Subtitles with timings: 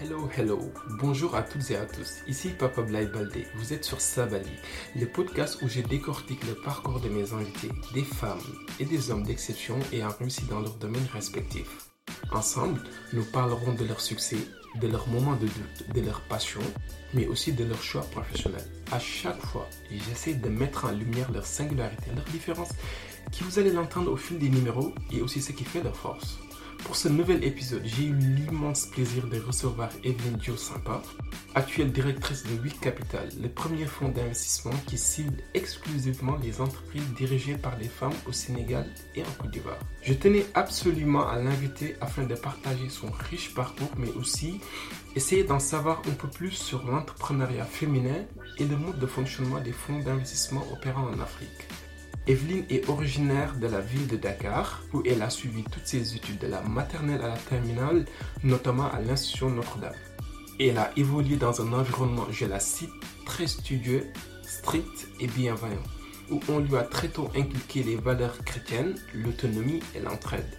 [0.00, 0.60] Hello, hello,
[1.00, 2.18] bonjour à toutes et à tous.
[2.28, 3.48] Ici Papa Blay Baldé.
[3.56, 4.48] Vous êtes sur Sabali,
[4.94, 8.38] le podcast où je décortique le parcours de mes invités, des femmes
[8.78, 11.90] et des hommes d'exception ayant réussi dans leurs domaines respectifs.
[12.30, 12.80] Ensemble,
[13.12, 14.38] nous parlerons de leur succès,
[14.80, 16.60] de leurs moments de doute, de leurs passions,
[17.12, 18.70] mais aussi de leurs choix professionnels.
[18.92, 22.72] À chaque fois, j'essaie de mettre en lumière leur singularité, leurs différences,
[23.32, 26.38] qui vous allez l'entendre au fil des numéros et aussi ce qui fait leur force.
[26.84, 31.02] Pour ce nouvel épisode, j'ai eu l'immense plaisir de recevoir Evelyne Dio Sympa,
[31.54, 37.56] actuelle directrice de 8 Capital, le premier fonds d'investissement qui cible exclusivement les entreprises dirigées
[37.56, 39.78] par les femmes au Sénégal et en Côte d'Ivoire.
[40.02, 44.60] Je tenais absolument à l'inviter afin de partager son riche parcours, mais aussi
[45.14, 48.24] essayer d'en savoir un peu plus sur l'entrepreneuriat féminin
[48.58, 51.68] et le mode de fonctionnement des fonds d'investissement opérant en Afrique.
[52.28, 56.38] Evelyne est originaire de la ville de Dakar, où elle a suivi toutes ses études
[56.38, 58.04] de la maternelle à la terminale,
[58.44, 59.94] notamment à l'Institution Notre-Dame.
[60.60, 62.90] Elle a évolué dans un environnement, je la cite,
[63.24, 64.08] très studieux,
[64.42, 65.82] strict et bienveillant,
[66.30, 70.58] où on lui a très tôt inculqué les valeurs chrétiennes, l'autonomie et l'entraide.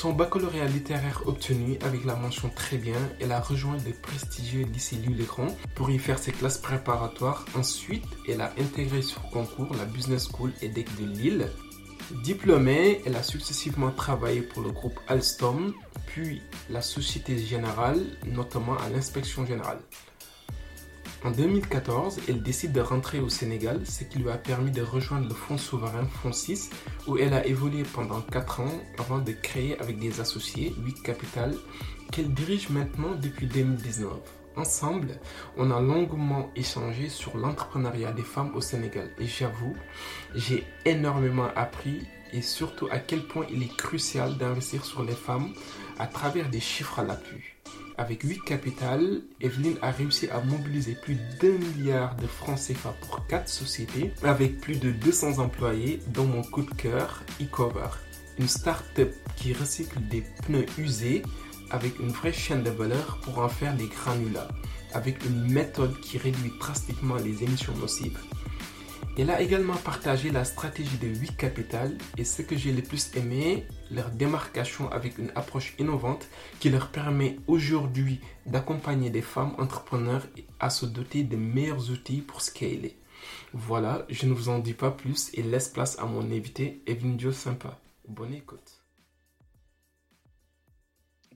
[0.00, 4.94] Son baccalauréat littéraire obtenu avec la mention très bien, elle a rejoint le prestigieux lycée
[5.04, 7.44] Louis-le-Grand pour y faire ses classes préparatoires.
[7.56, 11.48] Ensuite, elle a intégré sur concours la Business School EDEC de Lille.
[12.22, 15.74] Diplômée, elle a successivement travaillé pour le groupe Alstom,
[16.06, 19.80] puis la Société Générale, notamment à l'inspection générale.
[21.24, 25.28] En 2014, elle décide de rentrer au Sénégal, ce qui lui a permis de rejoindre
[25.28, 26.70] le Fonds souverain Fonds 6,
[27.08, 31.56] où elle a évolué pendant 4 ans avant de créer avec des associés 8 Capital,
[32.12, 34.12] qu'elle dirige maintenant depuis 2019.
[34.56, 35.18] Ensemble,
[35.56, 39.76] on a longuement échangé sur l'entrepreneuriat des femmes au Sénégal et j'avoue,
[40.36, 42.00] j'ai énormément appris
[42.32, 45.52] et surtout à quel point il est crucial d'investir sur les femmes
[45.98, 47.42] à travers des chiffres à l'appui.
[47.98, 53.26] Avec 8 capitales, Evelyne a réussi à mobiliser plus d'un milliard de francs CFA pour
[53.26, 57.88] 4 sociétés avec plus de 200 employés, dont mon coup de cœur, eCover,
[58.38, 61.24] une start-up qui recycle des pneus usés
[61.72, 64.48] avec une vraie chaîne de valeur pour en faire des granulats,
[64.94, 68.18] avec une méthode qui réduit drastiquement les émissions nocives.
[69.20, 73.10] Elle a également partagé la stratégie de 8 capitales et ce que j'ai le plus
[73.16, 76.28] aimé, leur démarcation avec une approche innovante
[76.60, 80.24] qui leur permet aujourd'hui d'accompagner des femmes entrepreneurs
[80.60, 82.96] à se doter de meilleurs outils pour scaler.
[83.52, 87.16] Voilà, je ne vous en dis pas plus et laisse place à mon invité Evelyne
[87.16, 87.76] Dio Sympa.
[88.06, 88.84] Bonne écoute.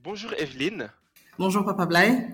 [0.05, 0.89] Bonjour Evelyne.
[1.37, 2.29] Bonjour Papa Blay.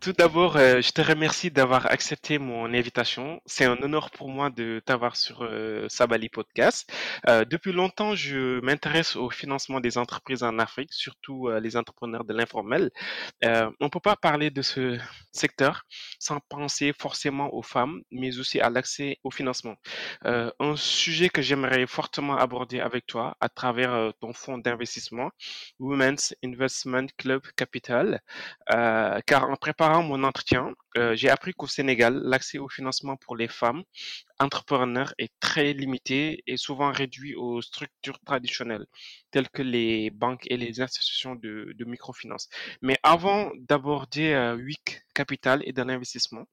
[0.00, 3.42] Tout d'abord, euh, je te remercie d'avoir accepté mon invitation.
[3.44, 6.90] C'est un honneur pour moi de t'avoir sur euh, Sabali Podcast.
[7.28, 12.32] Euh, depuis longtemps, je m'intéresse au financement des entreprises en Afrique, surtout les entrepreneurs de
[12.32, 12.90] l'informel.
[13.42, 14.98] On ne peut pas parler de ce
[15.32, 15.84] secteur
[16.18, 19.76] sans penser forcément aux femmes, mais aussi à l'accès au financement.
[20.24, 25.30] Un sujet que j'aimerais fortement aborder avec toi à travers ton fonds d'investissement,
[25.78, 28.20] Women's Investment Club Capital,
[28.66, 33.48] car en préparant mon entretien, euh, j'ai appris qu'au Sénégal, l'accès au financement pour les
[33.48, 33.82] femmes
[34.40, 38.86] entrepreneurs est très limité et souvent réduit aux structures traditionnelles
[39.30, 42.48] telles que les banques et les institutions de, microfinance.
[42.82, 46.44] Mais avant d'aborder euh, WIC Capital et de l'investissement,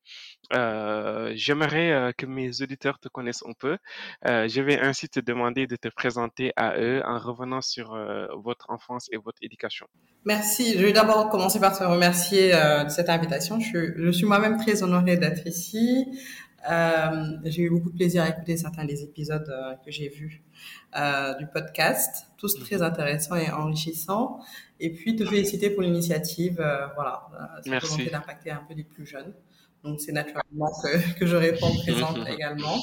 [0.53, 3.77] euh, j'aimerais euh, que mes auditeurs te connaissent un peu.
[4.25, 7.97] Je vais ainsi te demander de te présenter à eux en revenant sur
[8.35, 9.87] votre enfance et votre éducation.
[10.25, 10.77] Merci.
[10.77, 13.59] Je vais d'abord commencer par te remercier de cette invitation.
[13.59, 16.05] Je suis moi-même très honorée d'être ici.
[16.69, 20.41] Euh, j'ai eu beaucoup de plaisir à écouter certains des épisodes euh, que j'ai vus
[20.97, 24.39] euh, du podcast, tous très intéressants et enrichissants.
[24.79, 26.55] Et puis te féliciter pour l'initiative,
[26.95, 27.27] voilà,
[27.63, 29.33] cette volonté d'impacter un peu les plus jeunes.
[29.83, 32.75] Donc c'est naturellement que, que je réponds présente également.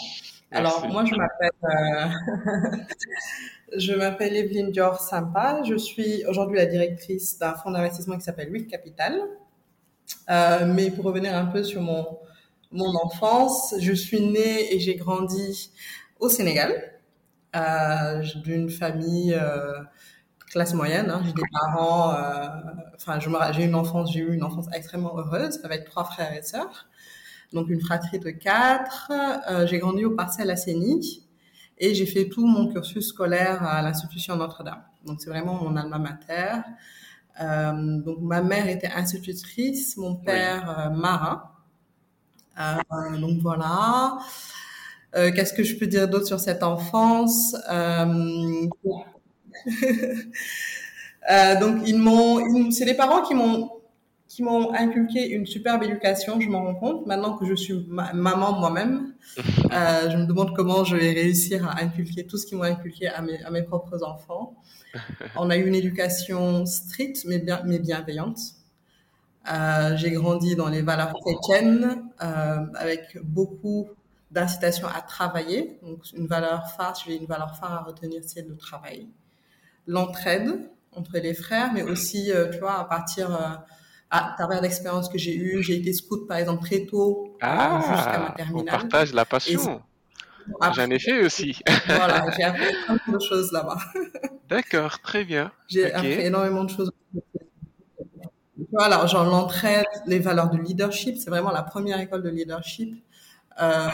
[0.51, 0.93] Alors Merci.
[0.93, 2.87] moi je m'appelle
[3.77, 5.63] je m'appelle Evelyne Dior Sampa.
[5.65, 9.21] Je suis aujourd'hui la directrice d'un fonds d'investissement qui s'appelle Week Capital.
[10.31, 12.19] Euh, mais pour revenir un peu sur mon
[12.75, 15.71] mon enfance, je suis née et j'ai grandi
[16.19, 16.73] au Sénégal
[17.55, 19.81] euh, d'une famille euh,
[20.51, 21.09] classe moyenne.
[21.09, 21.23] Hein.
[21.25, 22.49] J'ai des parents, euh,
[22.97, 23.21] enfin,
[23.53, 26.89] j'ai une enfance, j'ai eu une enfance extrêmement heureuse avec trois frères et sœurs,
[27.53, 29.13] donc une fratrie de quatre.
[29.67, 31.25] J'ai grandi au Parcelles Assaini
[31.79, 34.83] et j'ai fait tout mon cursus scolaire à l'institution Notre-Dame.
[35.07, 36.63] Donc c'est vraiment mon alma mater.
[37.41, 41.43] Euh, donc ma mère était institutrice, mon père euh, marin.
[42.59, 44.19] Euh, donc voilà.
[45.17, 47.55] Euh, Qu'est-ce que je peux dire d'autre sur cette enfance?
[47.71, 48.67] Euh,
[51.31, 53.71] Euh, donc ils m'ont, c'est des parents qui m'ont
[54.35, 57.07] qui m'ont inculqué une superbe éducation, je m'en rends compte.
[57.07, 61.81] Maintenant que je suis maman moi-même, euh, je me demande comment je vais réussir à
[61.81, 64.57] inculquer tout ce qu'ils m'ont inculqué à mes, à mes propres enfants.
[65.37, 68.41] On a eu une éducation stricte mais, bien, mais bienveillante.
[69.53, 73.89] Euh, j'ai grandi dans les valeurs chrétiennes euh, avec beaucoup
[74.33, 75.79] d'incitation à travailler.
[75.83, 79.07] Donc une valeur phare, j'ai une valeur phare à retenir, c'est le travail.
[79.87, 83.65] L'entraide entre les frères, mais aussi, tu vois, à partir
[84.15, 88.19] à travers l'expérience que j'ai eue, j'ai été scout par exemple très tôt ah, jusqu'à
[88.19, 88.75] ma terminale.
[88.75, 89.83] On partage la passion.
[90.75, 91.59] J'en ai fait aussi.
[91.87, 93.79] voilà, j'ai appris plein de choses là-bas.
[94.49, 95.51] D'accord, très bien.
[95.67, 96.93] J'ai appris énormément de choses.
[98.71, 102.95] Voilà, genre l'entraide, les valeurs de leadership, c'est vraiment la première école de leadership.
[103.61, 103.89] Euh,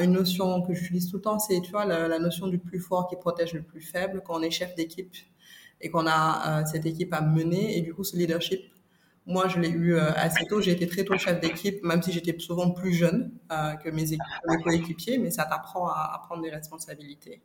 [0.00, 2.80] une notion que j'utilise tout le temps, c'est tu vois la, la, notion du plus
[2.80, 4.22] fort qui protège le plus faible.
[4.24, 5.14] Quand on est chef d'équipe
[5.80, 8.62] et qu'on a euh, cette équipe à mener, et du coup ce leadership,
[9.28, 10.60] moi je l'ai eu euh, assez tôt.
[10.60, 14.18] J'ai été très tôt chef d'équipe, même si j'étais souvent plus jeune euh, que mes,
[14.64, 17.40] coéquipiers, mais ça t'apprend à, prendre des responsabilités.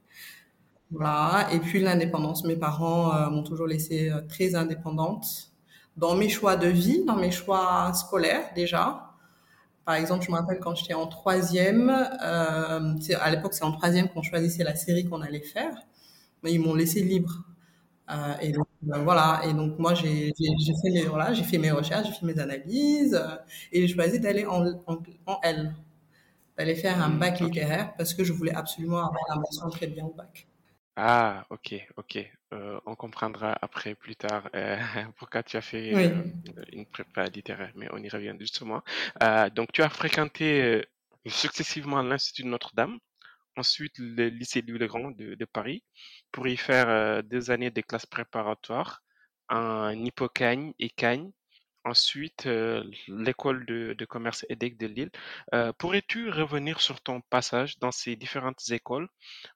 [0.90, 1.48] Voilà.
[1.54, 5.52] Et puis l'indépendance, mes parents m'ont toujours laissé très indépendante
[5.98, 9.14] dans mes choix de vie, dans mes choix scolaires déjà.
[9.86, 14.08] Par exemple, je me rappelle quand j'étais en troisième, euh, à l'époque c'est en troisième
[14.10, 15.76] qu'on choisissait la série qu'on allait faire,
[16.42, 17.44] mais ils m'ont laissé libre.
[18.10, 21.72] Euh, et donc euh, voilà, et donc moi j'ai fait mes voilà, j'ai fait mes
[21.72, 23.36] recherches, j'ai fait mes analyses, euh,
[23.72, 25.74] et j'ai choisi d'aller en, en, en, L,
[26.58, 30.06] d'aller faire un bac littéraire parce que je voulais absolument avoir la mention très bien
[30.06, 30.48] au bac.
[30.96, 32.32] Ah, ok, ok.
[32.54, 34.78] Euh, on comprendra après, plus tard, euh,
[35.18, 36.24] pourquoi tu as fait euh,
[36.72, 38.84] une prépa littéraire, mais on y revient justement.
[39.56, 40.86] donc, tu as fréquenté
[41.26, 43.00] successivement l'Institut de Notre-Dame,
[43.56, 45.84] ensuite le lycée Louis-le-Grand de, de, Paris,
[46.34, 49.02] pour y faire deux années de classes préparatoires
[49.50, 51.32] en Hippocagne et Cagne,
[51.86, 55.12] ensuite euh, l'école de, de, commerce EDEC de Lille.
[55.54, 59.08] Euh, pourrais-tu revenir sur ton passage dans ces différentes écoles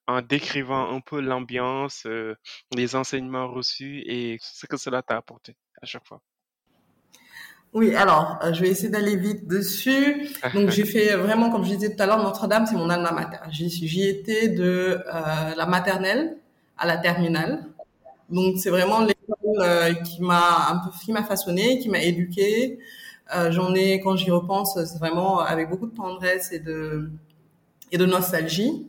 [0.08, 2.36] en décrivant un peu l'ambiance, euh,
[2.76, 6.22] les enseignements reçus et ce que cela t'a apporté à chaque fois?
[7.74, 10.30] Oui, alors, je vais essayer d'aller vite dessus.
[10.54, 13.38] Donc, j'ai fait vraiment, comme je disais tout à l'heure, Notre-Dame, c'est mon alma mater.
[13.52, 16.38] J'y étais de la maternelle
[16.78, 17.66] à la terminale.
[18.30, 22.80] Donc c'est vraiment l'école euh, qui m'a un peu qui m'a façonné, qui m'a éduqué.
[23.36, 27.10] Euh, J'en ai quand j'y repense, c'est vraiment avec beaucoup de tendresse et de
[27.92, 28.88] et de nostalgie.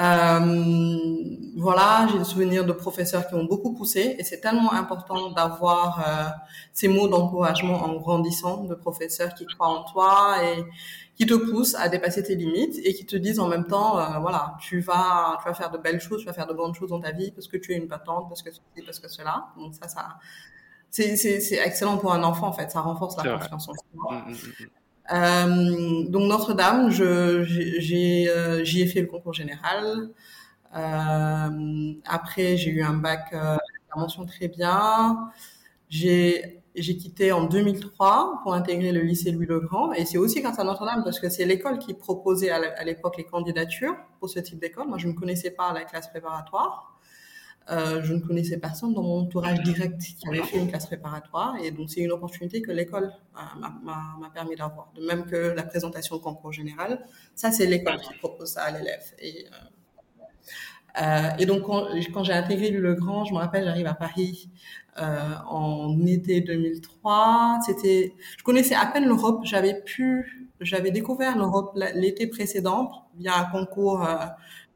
[0.00, 5.30] Euh, voilà, j'ai des souvenirs de professeurs qui m'ont beaucoup poussé et c'est tellement important
[5.30, 6.30] d'avoir euh,
[6.72, 10.64] ces mots d'encouragement en grandissant, de professeurs qui croient en toi et
[11.14, 14.18] qui te poussent à dépasser tes limites et qui te disent en même temps, euh,
[14.18, 16.90] voilà, tu vas, tu vas faire de belles choses, tu vas faire de grandes choses
[16.90, 19.48] dans ta vie parce que tu es une patente, parce que ceci, parce que cela.
[19.58, 20.18] Donc ça, ça,
[20.90, 23.84] c'est, c'est, c'est excellent pour un enfant en fait, ça renforce la confiance en soi.
[24.10, 24.66] Mmh, mmh, mmh.
[25.12, 30.10] Euh, donc Notre-Dame, je, j'ai, euh, j'y ai fait le concours général.
[30.74, 33.56] Euh, après, j'ai eu un bac euh,
[33.96, 35.30] mention très bien.
[35.88, 39.92] J'ai j'ai quitté en 2003 pour intégrer le lycée Louis-le-Grand.
[39.92, 43.24] Et c'est aussi grâce à Notre-Dame, parce que c'est l'école qui proposait à l'époque les
[43.24, 44.88] candidatures pour ce type d'école.
[44.88, 46.98] Moi, je ne connaissais pas la classe préparatoire.
[47.70, 51.56] Euh, je ne connaissais personne dans mon entourage direct qui avait fait une classe préparatoire.
[51.62, 54.90] Et donc, c'est une opportunité que l'école m'a permis d'avoir.
[54.94, 57.04] De même que la présentation au concours général.
[57.34, 59.04] Ça, c'est l'école qui propose ça à l'élève.
[59.18, 59.68] Et, euh,
[61.00, 64.50] euh, donc, quand, quand j'ai intégré Le Grand, je me rappelle, j'arrive à Paris
[64.98, 67.60] euh, en été 2003.
[67.66, 69.40] C'était, je connaissais à peine l'Europe.
[69.44, 74.16] J'avais pu, j'avais découvert l'Europe l'été précédent via un concours euh,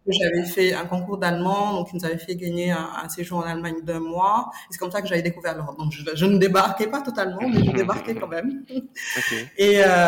[0.07, 3.39] que j'avais fait, un concours d'allemand, donc ils nous avaient fait gagner un, un séjour
[3.39, 4.51] en Allemagne d'un mois.
[4.71, 5.79] C'est comme ça que j'avais découvert l'Europe.
[5.79, 8.65] Donc je, je, ne débarquais pas totalement, mais je débarquais quand même.
[8.71, 9.47] Okay.
[9.59, 10.07] Et euh,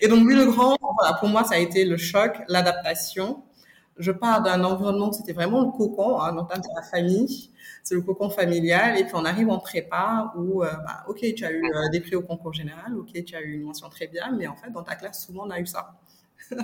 [0.00, 3.42] et donc lui le grand, voilà, pour moi ça a été le choc, l'adaptation.
[3.98, 7.51] Je pars d'un environnement, c'était vraiment le cocon, hein, notamment la famille
[7.82, 8.98] c'est le cocon familial.
[8.98, 12.00] Et puis on arrive en prépa où, euh, bah, ok, tu as eu euh, des
[12.00, 14.70] prix au concours général, ok, tu as eu une mention très bien, mais en fait,
[14.70, 15.94] dans ta classe, souvent, on a eu ça.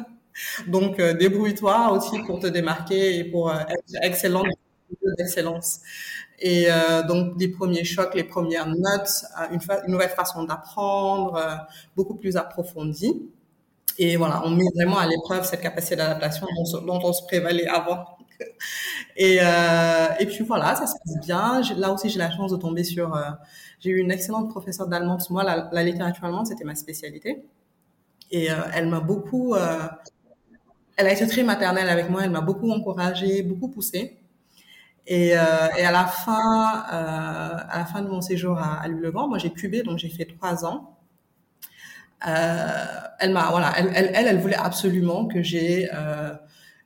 [0.68, 4.44] Donc, euh, débrouille-toi aussi pour te démarquer et pour être excellent
[5.18, 5.80] d'excellence.
[6.40, 6.68] Et
[7.08, 13.28] donc, les premiers chocs, les premières notes, une, une nouvelle façon d'apprendre, beaucoup plus approfondie.
[13.98, 17.66] Et voilà, on met vraiment à l'épreuve cette capacité d'adaptation dont, dont, on se prévalait
[17.66, 18.04] avant.
[19.16, 21.60] et, euh, et puis voilà, ça se passe bien.
[21.76, 23.14] Là aussi, j'ai la chance de tomber sur.
[23.14, 23.30] Euh,
[23.80, 25.16] j'ai eu une excellente professeure d'allemand.
[25.16, 27.44] Parce que moi, la, littérature allemande, c'était ma spécialité.
[28.30, 29.54] Et euh, elle m'a beaucoup.
[30.96, 32.24] Elle a été très maternelle avec moi.
[32.24, 34.18] Elle m'a beaucoup encouragée, beaucoup poussée.
[35.06, 39.38] Et, et à la fin, à la fin de mon séjour à, à Louis-le-Grand, moi
[39.38, 40.98] j'ai cubé, donc j'ai fait trois ans.
[42.20, 45.88] Elle m'a, voilà, elle, elle, elle, voulait absolument que j'ai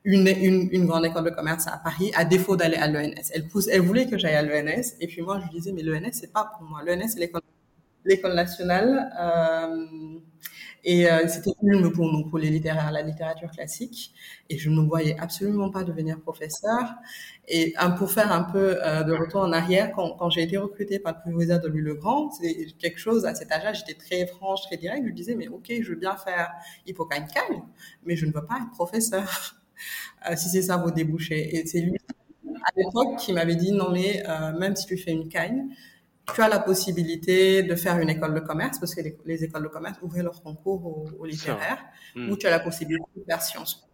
[0.05, 3.31] une, une, une, grande école de commerce à Paris, à défaut d'aller à l'ENS.
[3.33, 5.83] Elle, pousse, elle voulait que j'aille à l'ENS, et puis moi je lui disais, mais
[5.83, 6.81] l'ENS c'est pas pour moi.
[6.85, 7.41] L'ENS c'est l'école,
[8.05, 9.11] l'école nationale.
[9.19, 10.19] Euh,
[10.85, 14.13] et euh, c'était une pour nous, pour les littéraires, la littérature classique.
[14.49, 16.95] Et je ne voyais absolument pas devenir professeur.
[17.47, 20.57] Et um, pour faire un peu euh, de retour en arrière, quand, quand j'ai été
[20.57, 24.61] recrutée par le proviseur de Louis-le-Grand, c'est quelque chose, à cet âge-là, j'étais très franche,
[24.63, 25.03] très directe.
[25.03, 26.51] Je lui disais, mais ok, je veux bien faire
[26.85, 27.27] Hippocane
[28.05, 29.55] mais je ne veux pas être professeur,
[30.29, 31.55] euh, si c'est ça vos débouchés.
[31.55, 31.97] Et c'est lui,
[32.47, 35.65] à l'époque, qui m'avait dit, non mais euh, même si tu fais une cagne,
[36.33, 39.63] tu as la possibilité de faire une école de commerce, parce que les, les écoles
[39.63, 41.83] de commerce ouvrent leur concours aux, aux littéraires,
[42.15, 42.29] mmh.
[42.29, 43.89] ou tu as la possibilité de faire sciences.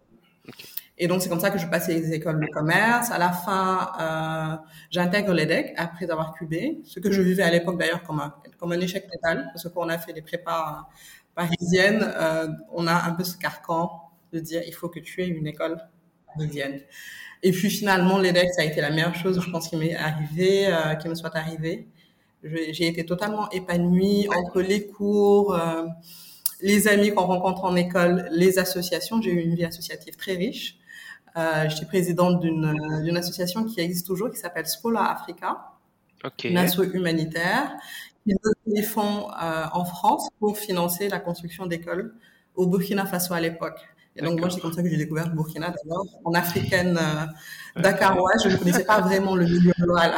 [0.48, 0.66] Okay.
[1.02, 3.10] Et donc, c'est comme ça que je passais les écoles de commerce.
[3.10, 4.58] À la fin, euh,
[4.92, 8.74] j'intègre l'EDEC après avoir cubé, ce que je vivais à l'époque d'ailleurs comme un, comme
[8.74, 10.90] un échec total, parce que quand on a fait les prépas
[11.34, 15.28] parisiennes, euh, on a un peu ce carcan de dire il faut que tu aies
[15.28, 15.78] une école
[16.28, 16.82] parisienne.
[17.42, 20.68] Et puis finalement, l'EDEC, ça a été la meilleure chose, je pense, qui m'est arrivée,
[20.68, 21.88] euh, qui me soit arrivée
[22.42, 25.86] j'ai été totalement épanouie entre les cours, euh,
[26.62, 29.22] les amis qu'on rencontre en école, les associations.
[29.22, 30.78] J'ai eu une vie associative très riche.
[31.36, 35.74] Euh, J'étais présidente d'une association qui existe toujours, qui s'appelle Scola Africa,
[36.24, 36.50] okay.
[36.50, 37.74] une asso humanitaire,
[38.24, 42.16] qui donne des fonds en France pour financer la construction d'écoles
[42.56, 43.80] au Burkina Faso à l'époque.
[44.16, 47.82] Et donc moi, c'est comme ça que j'ai découvert le Burkina d'abord, en africaine euh,
[47.82, 48.44] dakaroise.
[48.44, 50.16] Je ne connaissais pas vraiment le milieu rural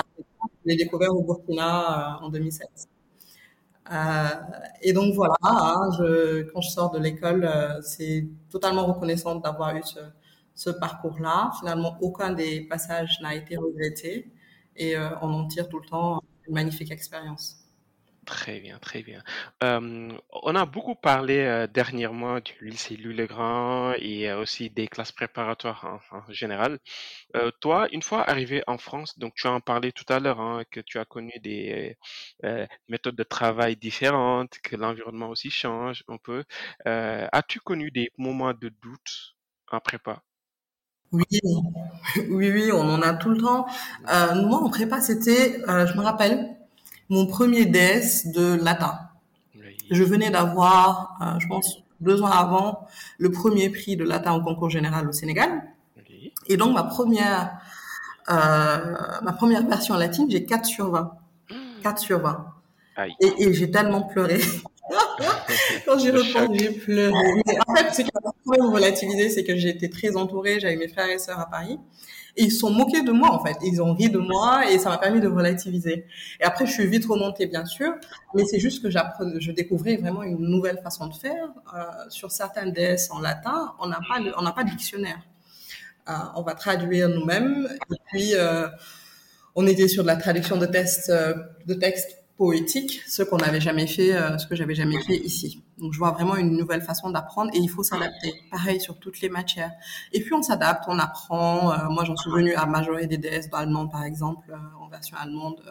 [0.66, 2.70] je l'ai découvert au Burkina euh, en 2007.
[3.92, 4.30] Euh,
[4.82, 9.76] et donc voilà, hein, je, quand je sors de l'école, euh, c'est totalement reconnaissante d'avoir
[9.76, 10.00] eu ce,
[10.56, 11.52] ce parcours-là.
[11.60, 14.32] Finalement, aucun des passages n'a été regretté
[14.78, 17.61] et euh, on en tire tout le temps une magnifique expérience.
[18.26, 19.24] Très bien, très bien.
[19.62, 26.78] On a beaucoup parlé dernièrement du lycée Louis-le-Grand et aussi des classes préparatoires en, général.
[27.62, 30.64] Toi, une fois arrivé en France, donc tu as en parlé tout à l'heure, hein,
[30.70, 31.98] que tu as connu des
[32.44, 36.44] euh, méthodes de travail différentes, que l'environnement aussi change un peu.
[36.86, 39.36] As-tu connu des moments de doute
[39.72, 40.22] en prépa?
[41.12, 41.26] Oui,
[42.30, 43.66] oui, oui, on en a tout le temps.
[44.08, 46.61] moi, en prépa, c'était, je me rappelle,
[47.12, 48.98] mon premier DS de latin.
[49.92, 52.88] Je venais d'avoir, euh, je pense, deux ans avant,
[53.18, 55.62] le premier prix de latin au concours général au Sénégal.
[56.48, 57.60] Et donc, ma première,
[58.30, 61.12] euh, ma première version latine, j'ai 4 sur 20.
[61.84, 62.46] 4 sur 20.
[62.96, 63.14] Aïe.
[63.22, 64.40] Et, et j'ai tellement pleuré.
[65.86, 67.14] Quand j'y repense, j'ai pleuré.
[67.46, 68.10] Mais en fait, ce qui
[68.46, 71.80] m'a relativisé, c'est que j'étais très entourée, j'avais mes frères et sœurs à Paris.
[72.38, 73.58] Et ils sont moqués de moi, en fait.
[73.64, 76.06] Ils ont ri de moi et ça m'a permis de relativiser.
[76.40, 77.94] Et après, je suis vite remontée, bien sûr,
[78.34, 81.50] mais c'est juste que je découvrais vraiment une nouvelle façon de faire.
[81.76, 85.20] Euh, sur certains DS en latin, on n'a pas, on n'a pas de dictionnaire.
[86.10, 87.68] Euh, on va traduire nous-mêmes.
[87.92, 88.68] Et puis, euh,
[89.56, 93.88] on était sur de la traduction de textes, de textes poétique, ce qu'on n'avait jamais
[93.88, 95.64] fait, euh, ce que j'avais jamais fait ici.
[95.78, 98.34] Donc je vois vraiment une nouvelle façon d'apprendre et il faut s'adapter.
[98.52, 99.72] Pareil sur toutes les matières.
[100.12, 101.72] Et puis on s'adapte, on apprend.
[101.72, 105.18] Euh, moi j'en suis venue à majorer des DS d'allemand par exemple euh, en version
[105.18, 105.62] allemande.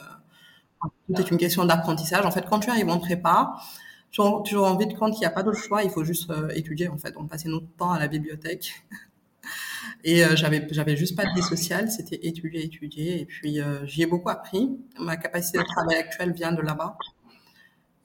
[0.82, 2.24] tout est une question d'apprentissage.
[2.24, 3.54] En fait, quand tu arrives en prépa,
[4.10, 5.82] tu as toujours envie de compte qu'il n'y a pas d'autre choix.
[5.82, 7.14] Il faut juste étudier en fait.
[7.16, 8.72] On passait notre temps à la bibliothèque.
[10.04, 13.20] Et euh, j'avais j'avais juste pas de vie sociale, c'était étudier, étudier.
[13.20, 14.70] Et puis euh, j'y ai beaucoup appris.
[14.98, 16.96] Ma capacité de travail actuelle vient de là-bas.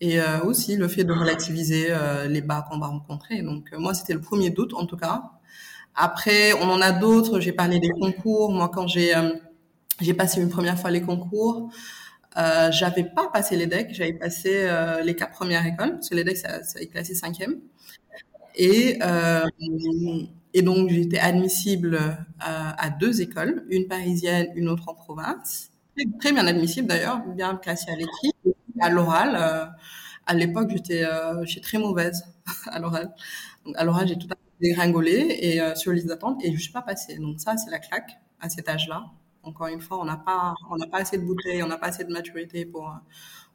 [0.01, 1.87] Et euh, aussi le fait de relativiser
[2.27, 3.41] les bas qu'on va rencontrer.
[3.41, 5.23] Donc moi c'était le premier doute en tout cas.
[5.95, 7.39] Après on en a d'autres.
[7.39, 8.51] J'ai parlé des concours.
[8.51, 9.13] Moi quand j'ai
[10.01, 11.71] j'ai passé une première fois les concours.
[12.37, 14.69] Euh, j'avais pas passé les decks, j'avais passé
[15.05, 17.59] les quatre premières écoles, parce que les decks, ça, ça est classé cinquième.
[18.55, 18.99] Et
[20.57, 25.69] et donc, j'étais admissible euh, à deux écoles, une parisienne, une autre en province.
[26.21, 28.55] Très bien admissible d'ailleurs, bien classée à l'équipe.
[28.79, 29.65] À l'oral, euh,
[30.25, 32.23] à l'époque, j'étais euh, très mauvaise
[32.67, 33.13] à l'oral.
[33.75, 36.81] À l'oral, j'ai tout à fait dégringolé et sur liste d'attente et je suis pas
[36.81, 37.17] passée.
[37.17, 39.07] Donc ça, c'est la claque à cet âge-là.
[39.43, 40.53] Encore une fois, on n'a pas,
[40.89, 42.95] pas assez de bouteilles, on n'a pas assez de maturité pour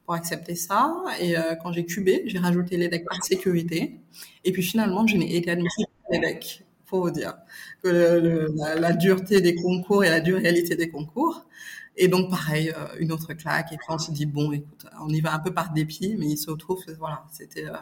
[0.05, 1.03] pour accepter ça.
[1.19, 4.01] Et quand j'ai cubé, j'ai rajouté l'EDEC par sécurité.
[4.45, 7.35] Et puis finalement, je n'ai été admissible à l'EDEC faut vous dire
[7.83, 11.47] que le, le, la, la, dureté des concours et la dure réalité des concours.
[11.97, 13.73] Et donc pareil, euh, une autre claque.
[13.73, 16.27] Et puis on se dit bon, écoute, on y va un peu par dépit, mais
[16.27, 17.77] il se trouve que voilà, c'était euh,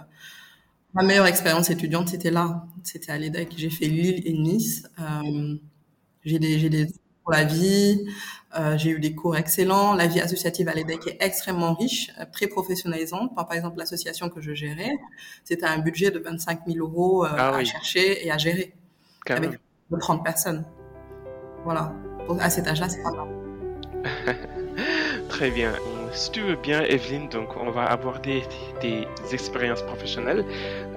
[0.95, 3.55] ma meilleure expérience étudiante, c'était là, c'était à l'EDEC.
[3.57, 4.85] J'ai fait Lille et Nice.
[5.01, 5.57] Euh,
[6.25, 6.89] j'ai des, j'ai des
[7.29, 8.07] pour la vie.
[8.59, 9.93] Euh, j'ai eu des cours excellents.
[9.93, 13.35] La vie associative à l'EDEC est extrêmement riche, très professionnalisante.
[13.35, 14.93] Par, exemple, l'association que je gérais,
[15.45, 18.73] c'était un budget de 25 000 euros euh, ah à chercher et à gérer
[19.29, 19.59] avec
[20.01, 20.65] 30 personnes.
[21.65, 21.93] Voilà.
[22.41, 23.29] À cet âge-là, c'est pas mal.
[25.29, 25.73] Très bien
[26.13, 28.43] si tu veux bien, Evelyne, donc on va aborder
[28.81, 30.45] tes, expériences professionnelles.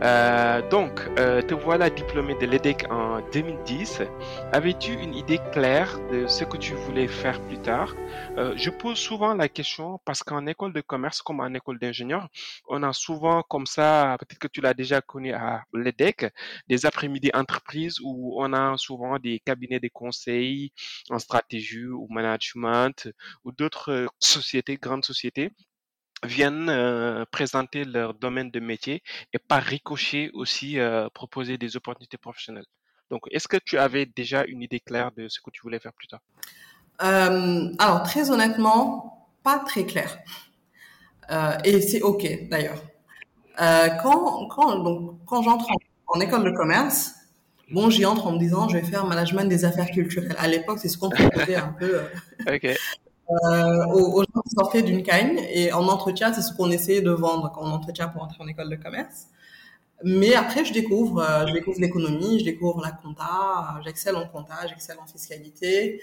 [0.03, 4.01] Euh, donc, euh, te voilà diplômée de l'EDEC en 2010.
[4.51, 7.93] Avais-tu une idée claire de ce que tu voulais faire plus tard?
[8.37, 12.27] Euh, Je pose souvent la question parce qu'en école de commerce comme en école d'ingénieur,
[12.67, 16.31] on a souvent comme ça, peut-être que tu l'as déjà connu à l'EDEC,
[16.67, 20.71] des après-midi entreprises où on a souvent des cabinets de conseil
[21.09, 23.07] en stratégie ou management
[23.43, 25.51] ou d'autres sociétés, grandes sociétés
[26.23, 29.01] viennent euh, présenter leur domaine de métier
[29.33, 32.65] et par ricochet aussi euh, proposer des opportunités professionnelles.
[33.09, 35.93] Donc, est-ce que tu avais déjà une idée claire de ce que tu voulais faire
[35.93, 36.21] plus tard?
[37.01, 40.19] Euh, Alors, très honnêtement, pas très clair.
[41.65, 42.81] et c'est OK, d'ailleurs.
[43.57, 47.15] quand quand, donc, quand j'entre en, en, école de commerce,
[47.69, 50.35] bon, j'y entre en me disant, je vais faire management des affaires culturelles.
[50.37, 52.01] À l'époque, c'est ce qu'on proposait un peu.
[52.47, 52.77] OK
[53.31, 55.39] euh, aux, gens qui sortaient d'une cagne.
[55.51, 58.47] Et en entretien, c'est ce qu'on essayait de vendre quand on entretient pour entrer en
[58.47, 59.27] école de commerce.
[60.03, 64.67] Mais après, je découvre, euh, je découvre l'économie, je découvre la compta, j'excelle en compta,
[64.67, 66.01] j'excelle en fiscalité.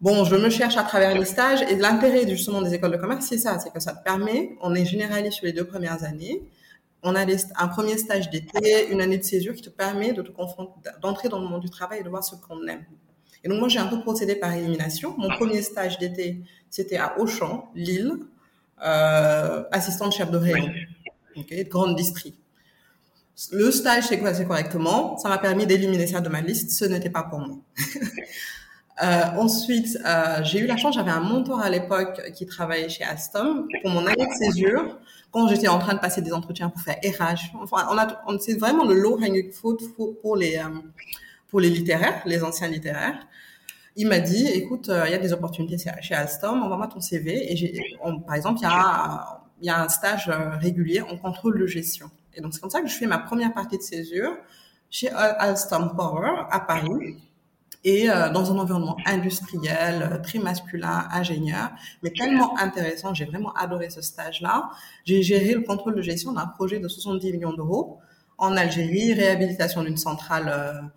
[0.00, 3.24] Bon, je me cherche à travers les stages et l'intérêt justement des écoles de commerce,
[3.26, 6.42] c'est ça, c'est que ça te permet, on est généraliste sur les deux premières années,
[7.04, 10.32] on a un premier stage d'été, une année de césure qui te permet de te
[10.32, 12.84] confronter, d'entrer dans le monde du travail et de voir ce qu'on aime.
[13.44, 15.14] Et donc moi, j'ai un peu procédé par élimination.
[15.18, 18.12] Mon premier stage d'été, c'était à Auchan, Lille,
[18.84, 20.68] euh, assistante chef de rayon,
[21.36, 22.38] okay, de grande district.
[23.50, 25.16] Le stage s'est passé correctement.
[25.18, 26.70] Ça m'a permis d'éliminer ça de ma liste.
[26.70, 27.56] Ce n'était pas pour moi.
[29.02, 33.02] euh, ensuite, euh, j'ai eu la chance, j'avais un mentor à l'époque qui travaillait chez
[33.02, 34.98] Alstom pour mon année de césure.
[35.32, 38.38] Quand j'étais en train de passer des entretiens pour faire RH, enfin, on a, on,
[38.38, 39.76] c'est vraiment le low hanging fruit
[40.20, 40.60] pour les,
[41.52, 43.26] pour les littéraires, les anciens littéraires.
[43.94, 47.52] Il m'a dit, écoute, euh, il y a des opportunités chez Alstom, envoie-moi ton CV.
[47.52, 47.94] Et
[48.26, 51.66] par exemple, il y a, il y a un stage euh, régulier en contrôle de
[51.66, 52.10] gestion.
[52.34, 54.34] Et donc, c'est comme ça que je fais ma première partie de césure
[54.88, 57.18] chez Alstom Power à Paris
[57.84, 63.12] et euh, dans un environnement industriel, très masculin, ingénieur, mais tellement intéressant.
[63.12, 64.70] J'ai vraiment adoré ce stage-là.
[65.04, 67.98] J'ai géré le contrôle de gestion d'un projet de 70 millions d'euros
[68.38, 70.90] en Algérie, réhabilitation d'une centrale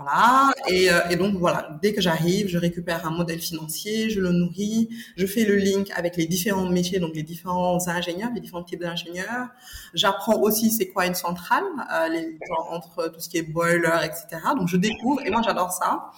[0.00, 0.52] voilà.
[0.68, 4.30] Et, euh, et, donc voilà, dès que j'arrive, je récupère un modèle financier, je le
[4.30, 8.62] nourris, je fais le link avec les différents métiers, donc les différents ingénieurs, les différents
[8.62, 9.48] types d'ingénieurs.
[9.94, 12.38] J'apprends aussi c'est quoi une centrale, euh, les,
[12.70, 14.40] entre tout ce qui est boiler, etc.
[14.56, 16.12] Donc je découvre et moi j'adore ça.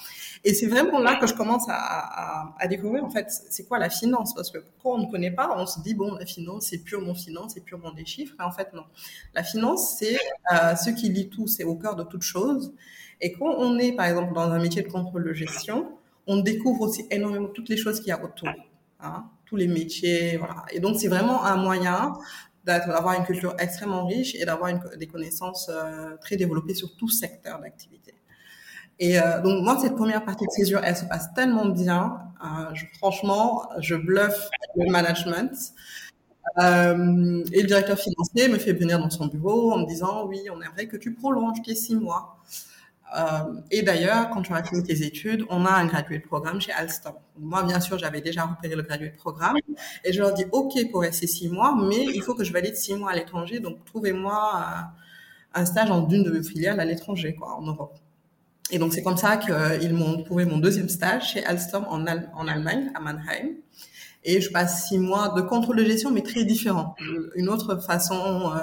[0.44, 4.34] Et c'est vraiment là que je commence à découvrir en fait c'est quoi la finance?
[4.34, 7.14] Parce que quand on ne connaît pas, on se dit bon la finance c'est purement
[7.14, 8.34] finance, c'est purement des chiffres.
[8.38, 8.84] Et en fait non,
[9.34, 10.18] la finance c'est
[10.52, 12.74] euh, ce qui lit tout, c'est au cœur de toute chose.
[13.20, 15.92] Et quand on est, par exemple, dans un métier de contrôle de gestion,
[16.26, 18.48] on découvre aussi énormément toutes les choses qu'il y a autour,
[19.00, 20.40] hein, tous les métiers.
[20.70, 22.14] Et donc, c'est vraiment un moyen
[22.64, 27.58] d'avoir une culture extrêmement riche et d'avoir des connaissances euh, très développées sur tout secteur
[27.58, 28.14] d'activité.
[28.98, 32.18] Et euh, donc moi, cette première partie de césure, elle se passe tellement bien.
[32.74, 35.52] Je, franchement, je bluffe le management.
[36.58, 40.40] Euh, et le directeur financier me fait venir dans son bureau en me disant, oui,
[40.52, 42.38] on aimerait que tu prolonges tes six mois.
[43.16, 46.72] Euh, et d'ailleurs, quand tu as fini tes études, on a un graduate programme chez
[46.72, 47.14] Alstom.
[47.38, 49.56] Moi, bien sûr, j'avais déjà repéré le graduate programme
[50.04, 52.76] et je leur dis OK pour rester six mois, mais il faut que je valide
[52.76, 53.58] six mois à l'étranger.
[53.58, 54.64] Donc, trouvez-moi
[55.54, 57.98] un stage dans une de vos filiales à l'étranger, quoi, en Europe.
[58.70, 62.92] Et donc, c'est comme ça qu'ils m'ont trouvé mon deuxième stage chez Alstom en, Allemagne,
[62.94, 63.56] à Mannheim.
[64.22, 66.94] Et je passe six mois de contrôle de gestion, mais très différent.
[67.34, 68.60] Une autre façon euh,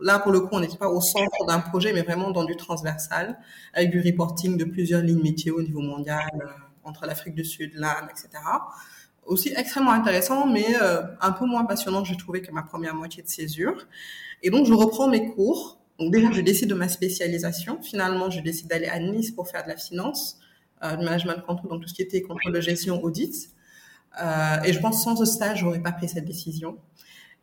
[0.00, 2.56] Là, pour le coup, on n'était pas au centre d'un projet, mais vraiment dans du
[2.56, 3.38] transversal,
[3.74, 6.46] avec du reporting de plusieurs lignes métiers au niveau mondial, euh,
[6.84, 8.28] entre l'Afrique du Sud, l'Inde, etc.
[9.26, 13.22] Aussi extrêmement intéressant, mais euh, un peu moins passionnant, j'ai trouvé, que ma première moitié
[13.22, 13.86] de césure.
[14.42, 15.80] Et donc, je reprends mes cours.
[15.98, 17.82] Donc, déjà, je décide de ma spécialisation.
[17.82, 20.38] Finalement, je décide d'aller à Nice pour faire de la finance,
[20.84, 23.50] euh, du management de contrôle, donc tout ce qui était contrôle de gestion, audit.
[24.64, 26.78] Et je pense sans ce stage, j'aurais pas pris cette décision.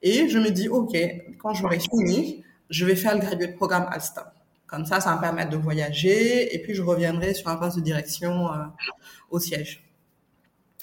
[0.06, 0.96] Et je me dis, OK,
[1.40, 4.26] quand j'aurai fini, je vais faire le graduate programme Alstom.
[4.68, 7.78] Comme ça, ça va me permettre de voyager et puis je reviendrai sur un poste
[7.78, 8.58] de direction euh,
[9.32, 9.84] au siège.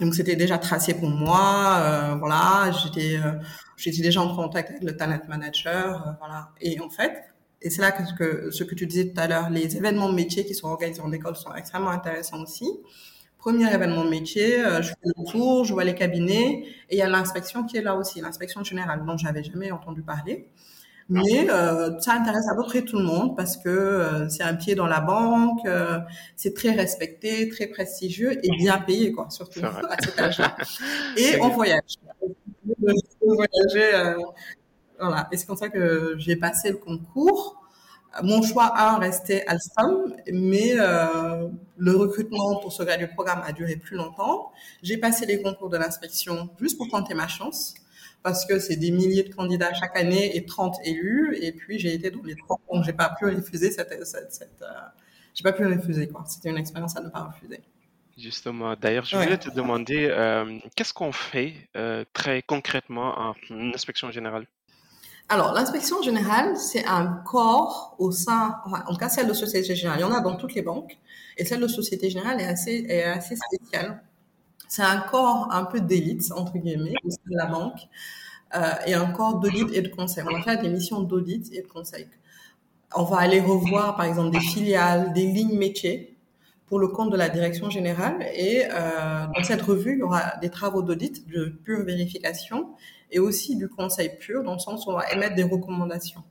[0.01, 3.35] Donc c'était déjà tracé pour moi, euh, voilà, j'étais euh,
[3.77, 6.49] j'étais déjà en contact avec le talent manager, voilà.
[6.61, 7.13] Et en fait,
[7.61, 10.55] et c'est là que, ce que tu disais tout à l'heure, les événements métiers qui
[10.55, 12.67] sont organisés en école sont extrêmement intéressants aussi
[13.43, 17.03] Premier événement de métier, je fais le tour, je vois les cabinets et il y
[17.03, 20.49] a l'inspection qui est là aussi, l'inspection générale dont j'avais jamais entendu parler.
[21.09, 24.55] Mais euh, ça intéresse à peu près tout le monde parce que euh, c'est un
[24.55, 25.99] pied dans la banque, euh,
[26.37, 30.57] c'est très respecté, très prestigieux et bien payé, quoi, surtout à cet âge-là.
[31.17, 31.97] Et on voyage.
[33.21, 34.15] voyager,
[34.99, 35.29] voilà.
[35.33, 37.62] Et c'est comme ça que j'ai passé le concours.
[38.23, 43.97] Mon choix un restait Alstom, mais le recrutement pour ce du programme a duré plus
[43.97, 44.53] longtemps.
[44.83, 47.75] J'ai passé les concours de l'inspection juste pour tenter ma chance
[48.23, 51.37] parce que c'est des milliers de candidats chaque année et 30 élus.
[51.41, 54.63] Et puis, j'ai été dans les 30, donc j'ai pas pu refuser cette, cette, cette
[54.63, 54.81] euh,
[55.35, 56.25] j'ai pas pu refuser, quoi.
[56.27, 57.61] C'était une expérience à ne pas refuser.
[58.19, 64.11] Justement, d'ailleurs, je voulais te demander, euh, qu'est-ce qu'on fait euh, très concrètement en inspection
[64.11, 64.47] générale?
[65.33, 70.01] Alors, l'inspection générale, c'est un corps au sein, en tout cas celle de Société Générale,
[70.01, 70.99] il y en a dans toutes les banques,
[71.39, 74.03] et celle de Société Générale est assez, est assez spéciale
[74.73, 77.81] c'est un corps un peu d'élite, entre guillemets, au sein de la banque,
[78.57, 80.25] euh, et un corps d'audit et de conseil.
[80.27, 82.09] On va faire des missions d'audit et de conseil.
[82.97, 86.17] On va aller revoir, par exemple, des filiales, des lignes métiers
[86.69, 88.17] pour le compte de la direction générale.
[88.35, 92.71] Et euh, dans cette revue, il y aura des travaux d'audit, de pure vérification,
[93.13, 96.25] et aussi du conseil pur, dans le sens où on va émettre des recommandations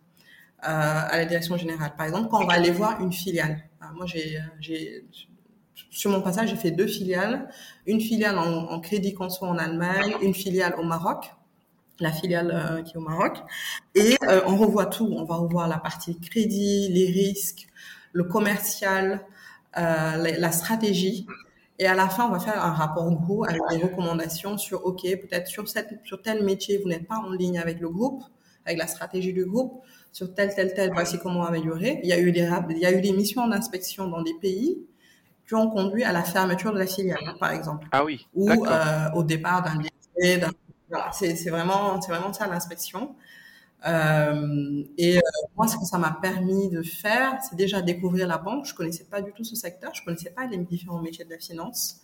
[0.64, 1.94] euh, à la direction générale.
[1.96, 3.64] Par exemple, quand on va aller voir une filiale.
[3.96, 5.06] moi, j'ai
[5.92, 7.50] sur mon passage, j'ai fait deux filiales.
[7.86, 11.32] Une filiale en, crédit conso en Allemagne, une filiale au Maroc,
[12.00, 13.38] la filiale euh, qui est au Maroc.
[13.96, 15.10] Et euh, on revoit tout.
[15.12, 17.68] On va revoir la partie crédit, les risques,
[18.14, 19.26] le commercial,
[19.78, 21.28] euh, la, stratégie.
[21.82, 25.02] Et à la fin, on va faire un rapport gros avec des recommandations sur, OK,
[25.02, 28.22] peut-être sur, cette, sur tel métier, vous n'êtes pas en ligne avec le groupe,
[28.68, 29.82] avec la stratégie du groupe.
[30.12, 32.00] Sur tel, tel, tel, voici comment améliorer.
[32.04, 34.78] Il y a eu des, il y a eu des missions d'inspection dans des pays
[35.48, 37.88] qui ont conduit à la fermeture de la filiale, par exemple.
[37.92, 38.28] Ah oui.
[38.36, 40.40] Ou euh, au départ d'un lycée.
[40.88, 43.16] Voilà, c'est vraiment, c'est vraiment ça l'inspection.
[43.88, 45.22] Euh, et euh,
[45.56, 48.66] moi, ce que ça m'a permis de faire, c'est déjà découvrir la banque.
[48.66, 49.94] Je connaissais pas du tout ce secteur.
[49.94, 52.02] Je connaissais pas les différents métiers de la finance.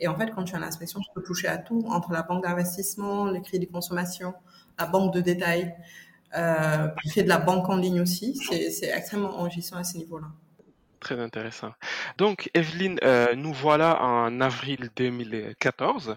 [0.00, 2.44] Et en fait, quand tu as l'inspection, tu peux toucher à tout, entre la banque
[2.44, 4.32] d'investissement, les crédits de consommation,
[4.78, 5.74] la banque de détail.
[6.36, 8.36] Euh, tu de la banque en ligne aussi.
[8.36, 10.28] C'est extrêmement enrichissant à ce niveau-là.
[11.00, 11.72] Très intéressant.
[12.16, 16.16] Donc, Evelyne, euh, nous voilà en avril 2014,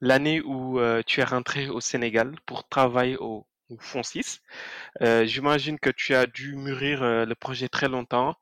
[0.00, 3.46] l'année où tu es rentrée au Sénégal pour travailler au,
[3.78, 4.40] Fonds 6.
[5.02, 8.36] Euh, j'imagine que tu as dû mûrir le projet très longtemps.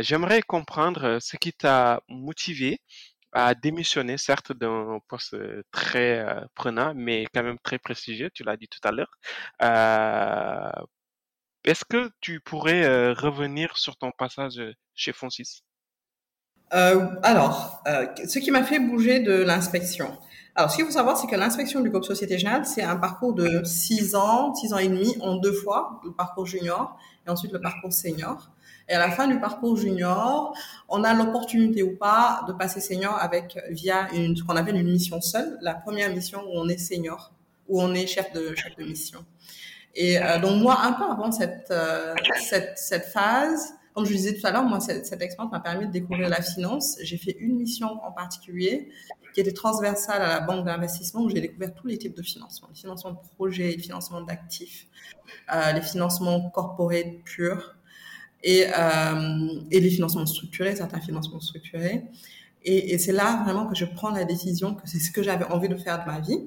[0.00, 2.80] J'aimerais comprendre ce qui t'a motivé
[3.32, 5.36] à démissionner, certes, d'un poste
[5.70, 9.18] très prenant, mais quand même très prestigieux, tu l'as dit tout à l'heure,
[11.66, 14.62] est-ce que tu pourrais euh, revenir sur ton passage
[14.94, 15.64] chez Fonsis?
[16.72, 20.16] Euh, Alors, euh, ce qui m'a fait bouger de l'inspection.
[20.58, 23.34] Alors, ce qu'il faut savoir, c'est que l'inspection du groupe Société Générale, c'est un parcours
[23.34, 27.52] de six ans, six ans et demi, en deux fois, le parcours junior et ensuite
[27.52, 28.50] le parcours senior.
[28.88, 30.56] Et à la fin du parcours junior,
[30.88, 34.90] on a l'opportunité ou pas de passer senior avec via une, ce qu'on appelle une
[34.90, 37.32] mission seule, la première mission où on est senior,
[37.68, 39.26] où on est chef de chef de mission.
[39.94, 44.38] Et euh, donc moi, un peu avant cette, euh, cette, cette phase, comme je disais
[44.38, 46.98] tout à l'heure, moi, cette, expérience m'a permis de découvrir la finance.
[47.02, 48.90] J'ai fait une mission en particulier
[49.32, 52.68] qui était transversale à la banque d'investissement où j'ai découvert tous les types de financement.
[52.70, 54.86] Les financements de projets, les financements d'actifs,
[55.50, 57.74] euh, les financements corporate purs
[58.42, 62.04] et, euh, et les financements structurés, certains financements structurés.
[62.64, 65.46] Et, et c'est là vraiment que je prends la décision que c'est ce que j'avais
[65.46, 66.42] envie de faire de ma vie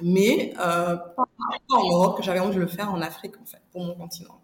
[0.00, 1.24] mais euh, pas
[1.70, 4.41] en Europe, que j'avais envie de le faire en Afrique, en fait, pour mon continent.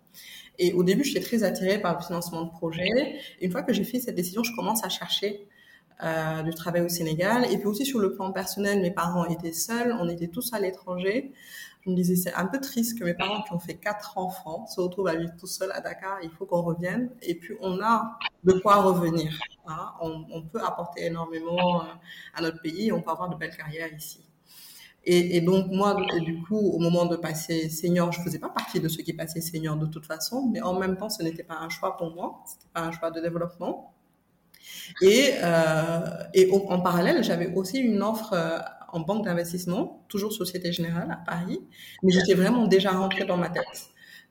[0.58, 3.16] Et au début, j'étais très attirée par le financement de projets.
[3.40, 5.46] une fois que j'ai fait cette décision, je commence à chercher
[6.02, 7.44] euh, du travail au Sénégal.
[7.52, 10.60] Et puis aussi sur le plan personnel, mes parents étaient seuls, on était tous à
[10.60, 11.32] l'étranger.
[11.84, 14.66] Je me disais, c'est un peu triste que mes parents qui ont fait quatre enfants
[14.66, 16.18] se retrouvent à vivre tout seuls à Dakar.
[16.22, 17.10] Il faut qu'on revienne.
[17.22, 19.32] Et puis, on a de quoi revenir.
[19.66, 19.92] Hein.
[20.00, 21.86] On, on, peut apporter énormément euh,
[22.34, 22.92] à notre pays.
[22.92, 24.27] On peut avoir de belles carrières ici.
[25.04, 28.88] Et, donc moi, du coup, au moment de passer senior, je faisais pas partie de
[28.88, 31.70] ceux qui passaient senior de toute façon, mais en même temps, ce n'était pas un
[31.70, 33.94] choix pour moi, c'était pas un choix de développement.
[35.00, 36.26] Et, euh,
[36.68, 38.58] en parallèle, j'avais aussi une offre euh,
[38.92, 41.60] en banque d'investissement, toujours Société Générale à Paris,
[42.02, 43.64] mais j'étais vraiment déjà rentrée dans ma tête.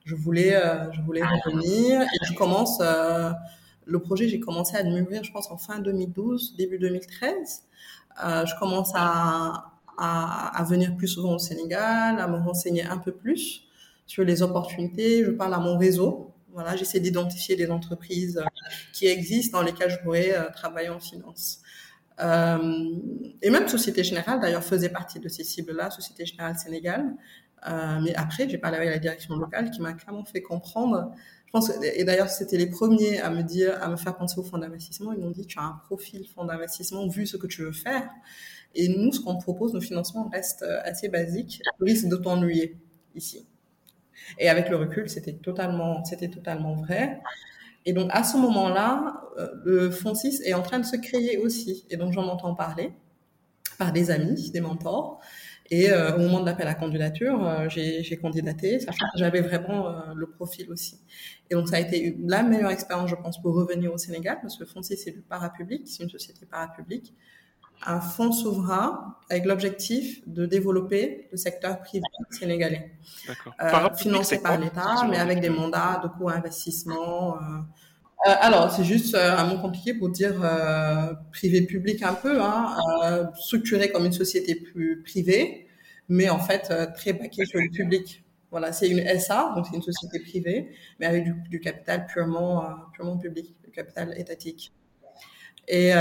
[0.04, 2.80] Je voulais, euh, je voulais revenir et je commence.
[3.88, 7.62] Le projet, j'ai commencé à mûrir, je pense, en fin 2012, début 2013.
[8.22, 13.12] Euh, je commence à à, venir plus souvent au Sénégal, à me renseigner un peu
[13.12, 13.64] plus
[14.06, 15.24] sur les opportunités.
[15.24, 16.32] Je parle à mon réseau.
[16.52, 18.42] Voilà, j'essaie d'identifier des entreprises
[18.92, 21.60] qui existent dans lesquelles je pourrais euh, travailler en finance.
[22.20, 22.96] Euh,
[23.42, 27.14] et même Société Générale, d'ailleurs, faisait partie de ces cibles-là, Société Générale Sénégal.
[27.68, 31.12] Euh, mais après, j'ai parlé avec la direction locale qui m'a clairement fait comprendre.
[31.46, 34.42] Je pense, et d'ailleurs, c'était les premiers à me dire, à me faire penser au
[34.42, 35.12] fonds d'investissement.
[35.12, 38.08] Ils m'ont dit, tu as un profil fonds d'investissement vu ce que tu veux faire.
[38.74, 41.62] Et nous, ce qu'on propose, nos financements restent assez basiques.
[41.80, 42.76] Risque de t'ennuyer
[43.14, 43.46] ici.
[44.38, 47.20] Et avec le recul, c'était totalement, c'était totalement vrai.
[47.86, 51.38] Et donc, à ce moment-là, euh, le fonds 6 est en train de se créer
[51.38, 51.86] aussi.
[51.90, 52.92] Et donc, j'en entends parler
[53.78, 55.20] par des amis, des mentors.
[55.70, 60.12] Et euh, au moment de l'appel à candidature, euh, j'ai candidaté, sachant que j'avais vraiment
[60.14, 60.98] le profil aussi.
[61.50, 64.56] Et donc, ça a été la meilleure expérience, je pense, pour revenir au Sénégal, parce
[64.56, 67.14] que 6, c'est du parapublic, c'est une société parapublique
[67.86, 72.92] un fonds souverain avec l'objectif de développer le secteur privé sénégalais.
[73.60, 77.36] Euh, financé par l'État, mais avec des mandats de co-investissement.
[77.36, 77.38] Euh.
[78.26, 80.34] Euh, alors, c'est juste un mot compliqué pour dire
[81.30, 82.76] privé-public un peu, hein,
[83.34, 85.68] structuré comme une société plus privée,
[86.08, 88.24] mais en fait très baqué sur le public.
[88.50, 92.64] Voilà, c'est une SA, donc c'est une société privée, mais avec du, du capital purement,
[92.94, 94.72] purement public, du capital étatique.
[95.68, 95.92] Et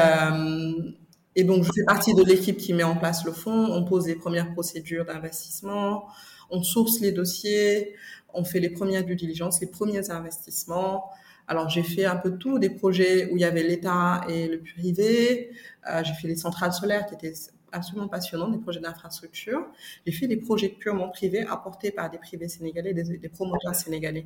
[1.39, 3.71] et donc, je fais partie de l'équipe qui met en place le fonds.
[3.71, 6.07] On pose les premières procédures d'investissement,
[6.49, 7.93] on source les dossiers,
[8.33, 11.11] on fait les premières due diligence, les premiers investissements.
[11.47, 14.59] Alors, j'ai fait un peu tout, des projets où il y avait l'État et le
[14.59, 15.51] privé.
[15.87, 17.37] Euh, j'ai fait les centrales solaires qui étaient
[17.71, 19.63] absolument passionnants, des projets d'infrastructure.
[20.07, 24.25] J'ai fait des projets purement privés apportés par des privés sénégalais, des, des promoteurs sénégalais.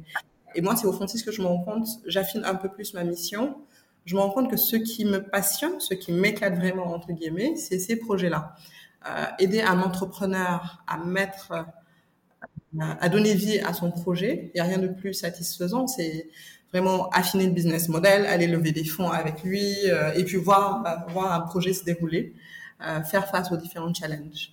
[0.55, 2.93] Et moi, c'est au fond ce que je me rends compte, j'affine un peu plus
[2.93, 3.57] ma mission
[4.05, 7.55] je me rends compte que ce qui me passionne, ce qui m'éclate vraiment, entre guillemets,
[7.55, 8.55] c'est ces projets-là.
[9.07, 14.61] Euh, aider un entrepreneur à mettre, euh, à donner vie à son projet, il n'y
[14.61, 15.87] a rien de plus satisfaisant.
[15.87, 16.29] C'est
[16.71, 20.83] vraiment affiner le business model, aller lever des fonds avec lui, euh, et puis voir,
[20.85, 22.33] euh, voir un projet se dérouler,
[22.81, 24.51] euh, faire face aux différents challenges.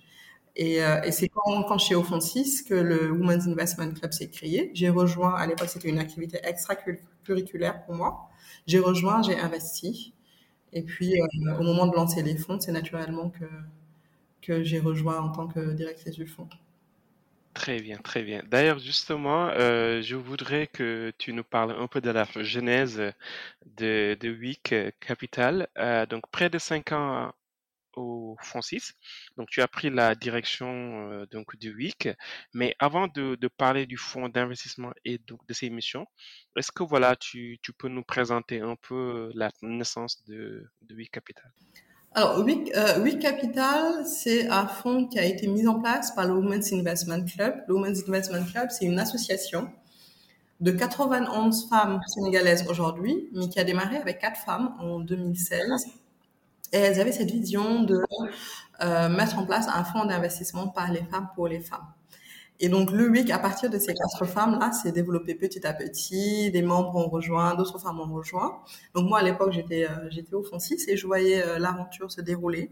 [0.55, 4.71] Et, et c'est quand, quand fond 6 que le Women's Investment Club s'est créé.
[4.73, 8.28] J'ai rejoint, à l'époque, c'était une activité extra-curriculaire pour moi.
[8.67, 10.13] J'ai rejoint, j'ai investi.
[10.73, 13.45] Et puis, euh, au moment de lancer les fonds, c'est naturellement que,
[14.41, 16.49] que j'ai rejoint en tant que directrice du fonds.
[17.53, 18.41] Très bien, très bien.
[18.47, 23.01] D'ailleurs, justement, euh, je voudrais que tu nous parles un peu de la genèse
[23.77, 25.67] de, de Week Capital.
[25.77, 27.33] Euh, donc, près de cinq ans
[27.95, 28.93] au Francis.
[29.37, 32.09] Donc, tu as pris la direction euh, donc du WIC.
[32.53, 36.05] Mais avant de, parler du fonds d'investissement et donc de ses missions,
[36.55, 41.11] est-ce que voilà, tu, tu, peux nous présenter un peu la naissance de, de WIC
[41.11, 41.51] Capital?
[42.13, 46.33] Alors, WIC, euh, Capital, c'est un fonds qui a été mis en place par le
[46.33, 47.63] Women's Investment Club.
[47.67, 49.71] Le Women's Investment Club, c'est une association
[50.59, 55.85] de 91 femmes sénégalaises aujourd'hui, mais qui a démarré avec quatre femmes en 2016
[56.73, 58.01] et elles avaient cette vision de
[58.81, 61.87] euh, mettre en place un fonds d'investissement par les femmes pour les femmes.
[62.61, 66.51] Et donc, le WIC, à partir de ces quatre femmes-là, s'est développé petit à petit.
[66.51, 68.59] Des membres ont rejoint, d'autres femmes ont rejoint.
[68.93, 72.11] Donc, moi, à l'époque, j'étais euh, j'étais au fond 6 et je voyais euh, l'aventure
[72.11, 72.71] se dérouler.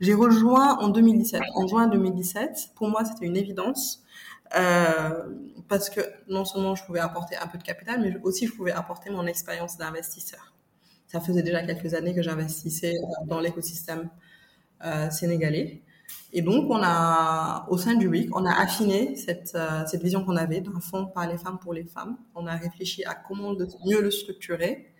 [0.00, 1.40] J'ai rejoint en 2017.
[1.54, 4.02] En juin 2017, pour moi, c'était une évidence.
[4.56, 5.24] Euh,
[5.68, 8.72] parce que non seulement je pouvais apporter un peu de capital, mais aussi je pouvais
[8.72, 10.53] apporter mon expérience d'investisseur
[11.14, 12.94] ça faisait déjà quelques années que j'investissais
[13.26, 14.10] dans l'écosystème
[14.84, 15.80] euh, sénégalais.
[16.32, 20.24] Et donc, on a, au sein du WIC, on a affiné cette, euh, cette vision
[20.24, 22.16] qu'on avait d'un fonds par les femmes pour les femmes.
[22.34, 23.54] On a réfléchi à comment
[23.86, 24.92] mieux le structurer,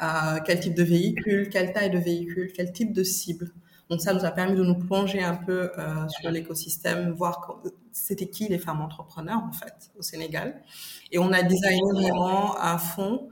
[0.00, 3.50] euh, quel type de véhicule, quelle taille de véhicule, quel type de cible.
[3.88, 7.60] Donc, ça nous a permis de nous plonger un peu euh, sur l'écosystème, voir
[7.90, 10.62] c'était qui les femmes entrepreneurs, en fait, au Sénégal.
[11.10, 13.28] Et on a designé vraiment un fonds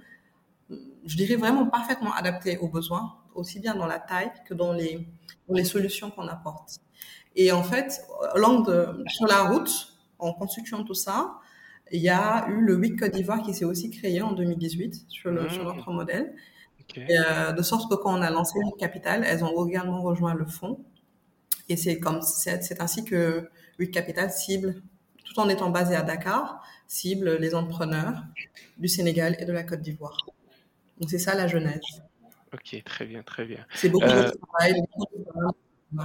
[1.04, 5.08] je dirais vraiment parfaitement adapté aux besoins, aussi bien dans la taille que dans les,
[5.48, 6.78] les solutions qu'on apporte.
[7.36, 8.00] Et en fait,
[8.34, 11.38] de, sur la route, en constituant tout ça,
[11.92, 15.30] il y a eu le WIC Côte d'Ivoire qui s'est aussi créé en 2018 sur,
[15.30, 15.76] le, sur mmh.
[15.76, 16.34] notre modèle.
[16.96, 20.46] Euh, de sorte que quand on a lancé le capital, elles ont également rejoint le
[20.46, 20.84] fonds.
[21.68, 24.82] Et c'est comme c'est ainsi que WIC Capital cible,
[25.24, 28.24] tout en étant basé à Dakar, cible les entrepreneurs
[28.78, 30.16] du Sénégal et de la Côte d'Ivoire.
[31.00, 31.80] Donc c'est ça la genèse.
[32.52, 33.64] Ok, très bien, très bien.
[33.74, 34.82] C'est beaucoup de euh, travail.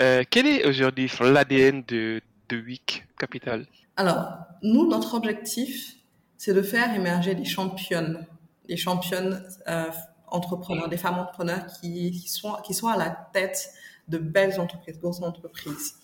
[0.00, 3.66] euh, quel est aujourd'hui l'ADN de, de WIC Capital?
[3.96, 5.96] Alors, nous, notre objectif,
[6.36, 8.26] c'est de faire émerger des championnes,
[8.68, 9.90] des championnes euh,
[10.28, 13.70] entrepreneurs, des femmes entrepreneurs qui, qui, sont, qui sont à la tête
[14.08, 15.94] de belles entreprises, grosses entreprises.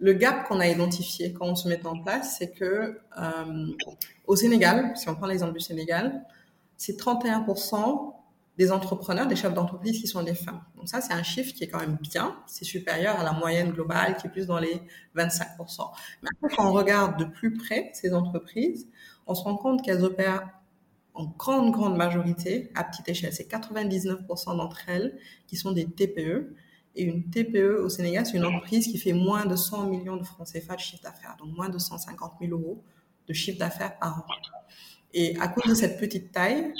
[0.00, 3.66] Le gap qu'on a identifié quand on se met en place, c'est que euh,
[4.26, 6.24] au Sénégal, si on prend l'exemple du Sénégal,
[6.78, 8.14] c'est 31%
[8.56, 10.62] des entrepreneurs, des chefs d'entreprise qui sont des femmes.
[10.76, 12.36] Donc ça, c'est un chiffre qui est quand même bien.
[12.46, 14.80] C'est supérieur à la moyenne globale qui est plus dans les
[15.16, 15.90] 25%.
[16.22, 18.88] Mais quand on regarde de plus près ces entreprises,
[19.26, 20.48] on se rend compte qu'elles opèrent
[21.14, 23.32] en grande, grande majorité à petite échelle.
[23.32, 26.54] C'est 99% d'entre elles qui sont des TPE.
[26.96, 30.24] Et une TPE au Sénégal, c'est une entreprise qui fait moins de 100 millions de
[30.24, 32.82] francs CFA de chiffre d'affaires, donc moins de 150 000 euros
[33.28, 34.24] de chiffre d'affaires par an.
[35.14, 36.72] Et à cause de cette petite taille,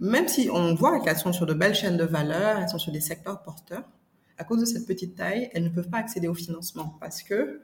[0.00, 2.92] même si on voit qu'elles sont sur de belles chaînes de valeur, elles sont sur
[2.92, 3.84] des secteurs porteurs,
[4.38, 7.62] à cause de cette petite taille, elles ne peuvent pas accéder au financement parce que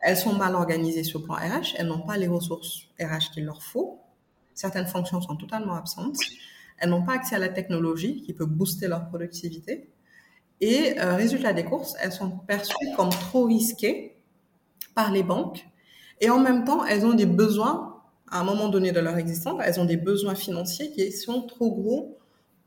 [0.00, 3.44] elles sont mal organisées sur le plan RH, elles n'ont pas les ressources RH qu'il
[3.44, 4.00] leur faut.
[4.54, 6.16] Certaines fonctions sont totalement absentes.
[6.78, 9.90] Elles n'ont pas accès à la technologie qui peut booster leur productivité.
[10.60, 14.16] Et euh, résultat des courses, elles sont perçues comme trop risquées
[14.94, 15.66] par les banques.
[16.20, 17.95] Et en même temps, elles ont des besoins
[18.30, 21.70] à un moment donné de leur existence, elles ont des besoins financiers qui sont trop
[21.70, 22.18] gros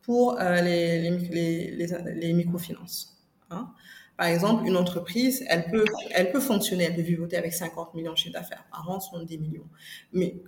[0.02, 3.18] pour euh, les, les, les, microfinances.
[3.50, 3.70] Hein.
[4.18, 8.14] Par exemple, une entreprise, elle peut, elle peut fonctionner, elle peut vivoter avec 50 millions
[8.14, 9.68] de chiffre d'affaires par an, 70 millions.
[10.14, 10.42] Mais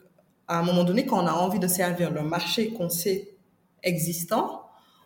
[0.47, 3.35] à un moment donné, quand on a envie de servir le marché qu'on sait
[3.83, 4.65] existant,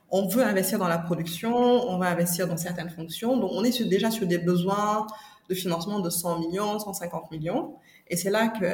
[0.09, 3.37] on veut investir dans la production, on va investir dans certaines fonctions.
[3.37, 5.07] Donc, on est déjà sur des besoins
[5.49, 7.75] de financement de 100 millions, 150 millions.
[8.07, 8.65] Et c'est là que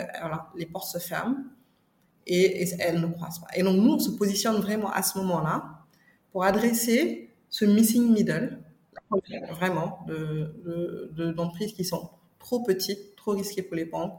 [0.58, 1.38] les portes se ferment
[2.28, 3.48] et, elles ne croissent pas.
[3.56, 5.64] Et donc, nous, on se positionne vraiment à ce moment-là
[6.32, 8.60] pour adresser ce missing middle,
[9.52, 14.14] vraiment, d'entreprises de, de, qui sont trop petites, trop risquées pour les banques,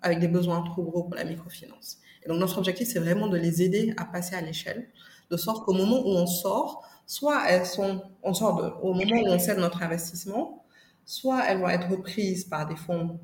[0.00, 1.98] avec des besoins trop gros pour la microfinance.
[2.24, 4.88] Et donc, notre objectif, c'est vraiment de les aider à passer à l'échelle,
[5.30, 9.16] de sorte qu'au moment où on sort, soit elles sont, on sort de, au moment
[9.22, 10.64] où on cède notre investissement,
[11.04, 13.18] soit elles vont être reprises par des fonds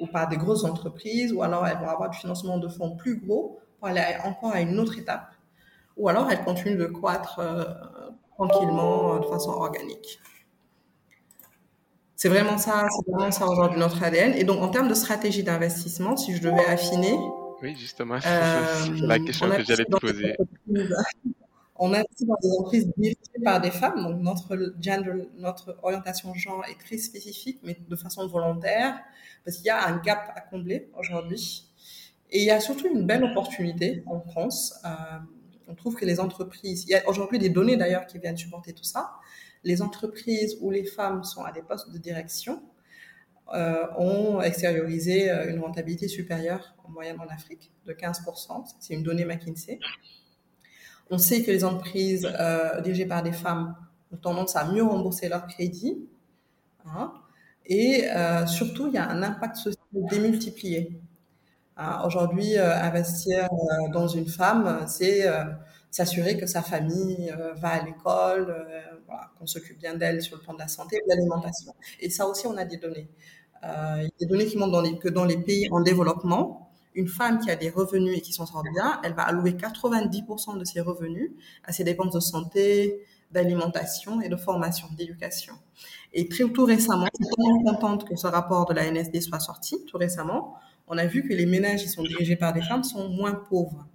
[0.00, 3.18] ou par des grosses entreprises, ou alors elles vont avoir du financement de fonds plus
[3.18, 5.34] gros pour aller encore à une autre étape,
[5.96, 7.64] ou alors elles continuent de croître euh,
[8.34, 10.20] tranquillement, euh, de façon organique.
[12.16, 14.34] C'est vraiment ça, c'est vraiment ça aujourd'hui notre ADN.
[14.34, 17.18] Et donc en termes de stratégie d'investissement, si je devais affiner,
[17.62, 20.36] oui justement, c'est la question que j'allais te poser.
[21.76, 26.64] On investit dans des entreprises dirigées par des femmes, donc notre gender, notre orientation genre
[26.70, 29.00] est très spécifique, mais de façon volontaire
[29.44, 31.66] parce qu'il y a un gap à combler aujourd'hui.
[32.30, 34.74] Et il y a surtout une belle opportunité en France.
[34.84, 35.18] Euh,
[35.68, 38.72] on trouve que les entreprises, il y a aujourd'hui des données d'ailleurs qui viennent supporter
[38.72, 39.12] tout ça.
[39.64, 42.62] Les entreprises où les femmes sont à des postes de direction
[43.54, 48.64] euh, ont extériorisé euh, une rentabilité supérieure en moyenne en Afrique de 15%.
[48.80, 49.78] C'est une donnée McKinsey.
[51.12, 53.76] On sait que les entreprises euh, dirigées par des femmes
[54.12, 56.08] ont tendance à mieux rembourser leurs crédits.
[56.86, 57.12] Hein,
[57.66, 60.98] et euh, surtout, il y a un impact social démultiplié.
[61.76, 63.46] Hein, aujourd'hui, euh, investir
[63.92, 65.26] dans une femme, c'est
[65.90, 68.66] s'assurer que sa famille va à l'école,
[69.38, 71.74] qu'on s'occupe bien d'elle sur le plan de la santé et de l'alimentation.
[72.00, 73.10] Et ça aussi, on a des données.
[74.18, 76.61] des données qui montrent que dans les pays en développement,
[76.94, 80.58] une femme qui a des revenus et qui s'en sort bien, elle va allouer 90%
[80.58, 81.30] de ses revenus
[81.64, 85.54] à ses dépenses de santé, d'alimentation et de formation, d'éducation.
[86.12, 89.40] Et très tout récemment, je suis tellement contente que ce rapport de la NSD soit
[89.40, 92.84] sorti, tout récemment, on a vu que les ménages qui sont dirigés par des femmes
[92.84, 93.86] sont moins pauvres.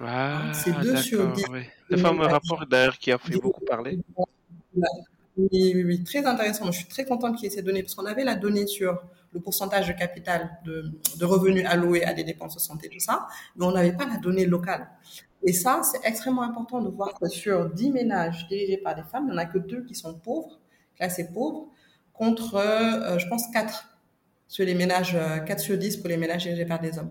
[0.00, 1.44] Ah, c'est deux sur dix.
[1.88, 3.98] Le fameux rapport d'ailleurs qui a fait beaucoup parler.
[5.36, 6.66] Oui, oui, oui, très intéressant.
[6.66, 9.02] je suis très contente qu'il y ait ces données parce qu'on avait la donnée sur
[9.36, 13.66] le pourcentage de capital de, revenus alloués à des dépenses de santé, tout ça, mais
[13.66, 14.88] on n'avait pas la donnée locale.
[15.42, 19.24] Et ça, c'est extrêmement important de voir que sur 10 ménages dirigés par des femmes,
[19.28, 20.58] il n'y en a que deux qui sont pauvres
[20.96, 21.68] classés pauvres,
[22.14, 23.98] contre, euh, je pense, 4
[24.48, 27.10] sur les ménages, 4 euh, sur 10 pour les ménages dirigés par des hommes.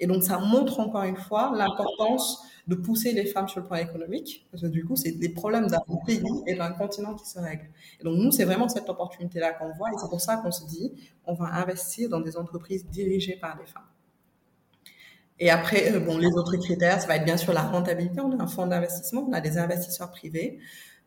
[0.00, 3.76] Et donc, ça montre encore une fois l'importance de pousser les femmes sur le plan
[3.76, 7.38] économique, parce que du coup, c'est des problèmes d'un pays et d'un continent qui se
[7.38, 7.70] règlent.
[7.98, 10.66] Et donc, nous, c'est vraiment cette opportunité-là qu'on voit, et c'est pour ça qu'on se
[10.66, 10.92] dit,
[11.24, 13.88] on va investir dans des entreprises dirigées par des femmes.
[15.40, 18.20] Et après, euh, bon, les autres critères, ça va être bien sûr la rentabilité.
[18.20, 20.58] On a un fonds d'investissement, on a des investisseurs privés.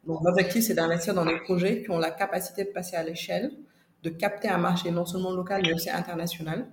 [0.05, 3.51] Donc, l'objectif, c'est d'investir dans des projets qui ont la capacité de passer à l'échelle,
[4.03, 6.67] de capter un marché non seulement local, mais aussi international,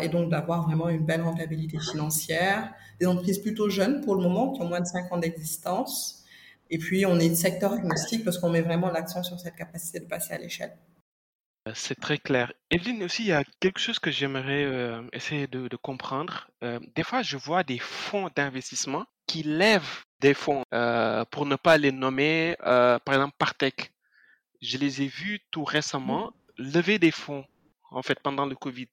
[0.00, 2.72] et donc d'avoir vraiment une belle rentabilité financière.
[2.98, 6.24] Des entreprises plutôt jeunes pour le moment, qui ont moins de 5 ans d'existence.
[6.70, 10.04] Et puis, on est secteur agnostique parce qu'on met vraiment l'accent sur cette capacité de
[10.04, 10.76] passer à l'échelle.
[11.68, 12.52] Euh, c'est très clair.
[12.70, 16.48] Evelyne, aussi, il y a quelque chose que j'aimerais euh, essayer de, de comprendre.
[16.62, 21.56] Euh, des fois, je vois des fonds d'investissement qui lèvent des fonds, euh, pour ne
[21.56, 23.92] pas les nommer, euh, par exemple Partech.
[24.62, 27.44] Je les ai vus tout récemment lever des fonds,
[27.90, 28.88] en fait, pendant le Covid.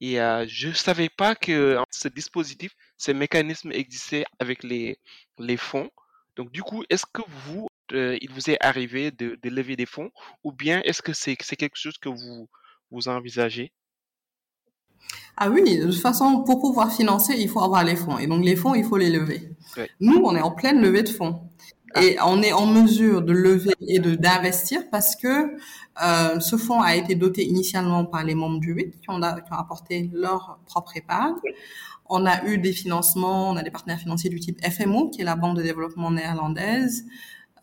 [0.00, 4.98] Et euh, je ne savais pas que ce dispositif, ces mécanismes existaient avec les,
[5.38, 5.90] les fonds
[6.36, 9.86] Donc du coup, est-ce que vous, euh, il vous est arrivé de, de lever des
[9.86, 10.10] fonds
[10.44, 12.48] ou bien est-ce que c'est c'est quelque chose que vous
[12.90, 13.72] vous envisagez?
[15.36, 18.18] Ah oui, de toute façon, pour pouvoir financer, il faut avoir les fonds.
[18.18, 19.50] Et donc les fonds, il faut les lever.
[20.00, 21.50] Nous, on est en pleine levée de fonds.
[21.94, 22.02] Ah.
[22.02, 25.56] Et on est en mesure de lever et de d'investir parce que
[26.02, 29.52] euh, ce fonds a été doté initialement par les membres du 8 qui ont, qui
[29.52, 31.34] ont apporté leur propre épargne.
[32.06, 35.24] On a eu des financements, on a des partenaires financiers du type FMO, qui est
[35.24, 37.06] la banque de développement néerlandaise,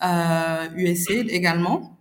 [0.03, 1.97] euh, USAID également.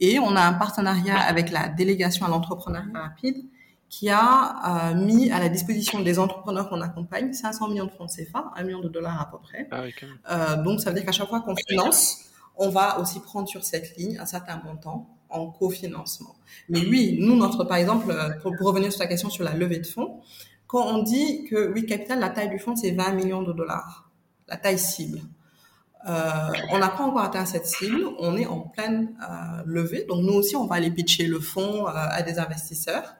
[0.00, 3.49] Et on a un partenariat avec la délégation à l'entrepreneuriat rapide
[3.90, 8.10] qui a euh, mis à la disposition des entrepreneurs qu'on accompagne 500 millions de francs
[8.16, 9.68] CFA, 1 million de dollars à peu près.
[9.72, 9.82] Ah
[10.30, 12.20] euh, donc ça veut dire qu'à chaque fois qu'on finance,
[12.56, 16.36] on va aussi prendre sur cette ligne un certain montant en cofinancement.
[16.68, 19.80] Mais oui, nous, notre, par exemple, euh, pour, revenir sur la question sur la levée
[19.80, 20.20] de fonds,
[20.68, 24.08] quand on dit que oui, capital, la taille du fonds, c'est 20 millions de dollars,
[24.48, 25.20] la taille cible.
[26.08, 30.06] Euh, on n'a pas encore atteint cette cible, on est en pleine euh, levée.
[30.08, 33.16] Donc nous aussi, on va aller pitcher le fonds euh, à des investisseurs.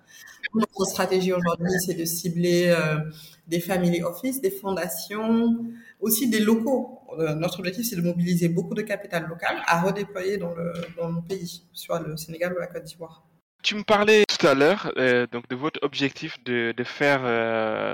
[0.55, 2.99] Notre stratégie aujourd'hui, c'est de cibler euh,
[3.47, 5.59] des family office, des fondations,
[6.01, 7.01] aussi des locaux.
[7.19, 11.11] Euh, notre objectif, c'est de mobiliser beaucoup de capital local à redéployer dans, le, dans
[11.11, 13.25] nos pays, soit le Sénégal ou la Côte d'Ivoire.
[13.63, 17.21] Tu me parlais tout à l'heure euh, donc de votre objectif de, de faire,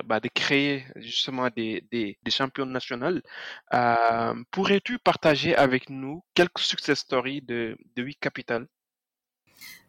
[0.05, 3.21] bah, de créer justement des, des, champions nationaux.
[4.53, 8.69] Pourrais-tu partager avec nous quelques success stories de, de 8 Capital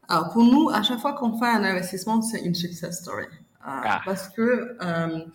[0.08, 3.26] Alors pour nous, à chaque fois qu'on fait un investissement, c'est une success story.
[3.26, 3.30] Euh,
[3.66, 4.02] ah.
[4.06, 5.26] Parce que euh,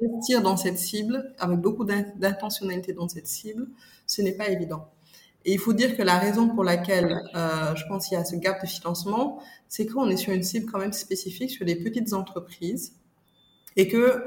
[0.00, 3.66] investir dans cette cible, avec beaucoup d'intentionnalité dans cette cible,
[4.06, 4.88] ce n'est pas évident.
[5.44, 8.24] Et il faut dire que la raison pour laquelle euh, je pense qu'il y a
[8.24, 11.76] ce gap de financement, c'est qu'on est sur une cible quand même spécifique sur les
[11.76, 12.92] petites entreprises
[13.76, 14.26] et que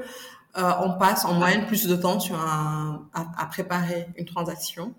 [0.56, 4.94] euh, on passe en moyenne plus de temps sur un, à, à, préparer une transaction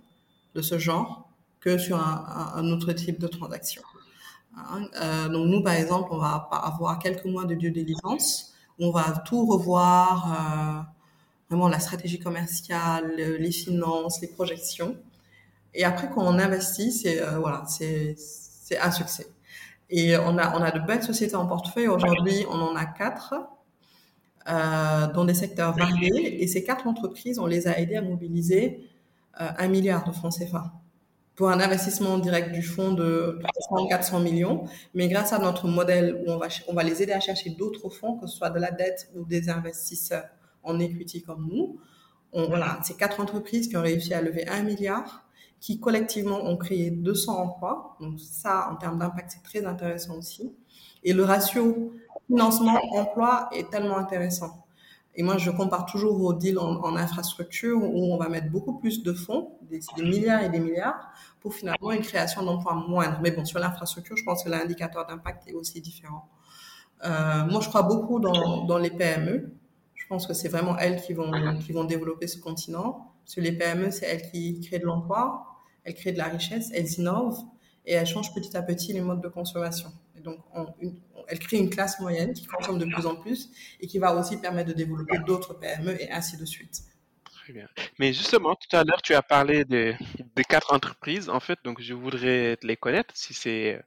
[0.53, 1.29] de ce genre
[1.59, 3.81] que sur un, un autre type de transaction.
[4.57, 9.23] Hein, euh, donc nous, par exemple, on va avoir quelques mois de diligence, on va
[9.25, 10.81] tout revoir, euh,
[11.49, 14.97] vraiment la stratégie commerciale, les finances, les projections.
[15.73, 18.15] Et après, quand on investit, c'est euh, voilà, c'est
[18.81, 19.27] un succès.
[19.89, 21.87] Et on a on a de belles sociétés en portefeuille.
[21.87, 23.35] Aujourd'hui, on en a quatre
[24.47, 26.43] dans des secteurs variés.
[26.43, 28.89] Et ces quatre entreprises, on les a aidées à mobiliser
[29.35, 30.71] un milliard de francs CFA
[31.35, 34.65] pour un investissement direct du fonds de 300 400 millions.
[34.93, 37.89] Mais grâce à notre modèle où on va on va les aider à chercher d'autres
[37.89, 40.25] fonds, que ce soit de la dette ou des investisseurs
[40.63, 41.79] en equity comme nous.
[42.33, 45.25] On, voilà, ces quatre entreprises qui ont réussi à lever un milliard
[45.59, 47.97] qui collectivement ont créé 200 emplois.
[47.99, 50.53] Donc ça, en termes d'impact, c'est très intéressant aussi.
[51.03, 51.93] Et le ratio
[52.27, 54.64] financement-emploi est tellement intéressant.
[55.17, 59.01] Et moi, je compare toujours vos deals en, infrastructure où on va mettre beaucoup plus
[59.01, 61.09] de fonds, des, milliards et des milliards,
[61.39, 63.19] pour finalement une création d'emplois moindre.
[63.21, 66.27] Mais bon, sur l'infrastructure, je pense que l'indicateur d'impact est aussi différent.
[67.05, 69.53] Euh, moi, je crois beaucoup dans, les PME.
[69.93, 73.13] Je pense que c'est vraiment elles qui vont, qui vont développer ce continent.
[73.23, 75.45] Sur les PME, c'est elles qui créent de l'emploi,
[75.83, 77.41] elles créent de la richesse, elles innovent
[77.85, 79.89] et elles changent petit à petit les modes de consommation.
[80.15, 80.65] Et donc, on,
[81.27, 83.49] elles créent une classe moyenne qui consomme de plus en plus
[83.79, 86.81] et qui va aussi permettre de développer d'autres PME et ainsi de suite.
[87.31, 87.67] Très bien.
[87.99, 89.95] Mais justement, tout à l'heure, tu as parlé des,
[90.35, 93.83] des quatre entreprises, en fait, donc je voudrais les connaître, si c'est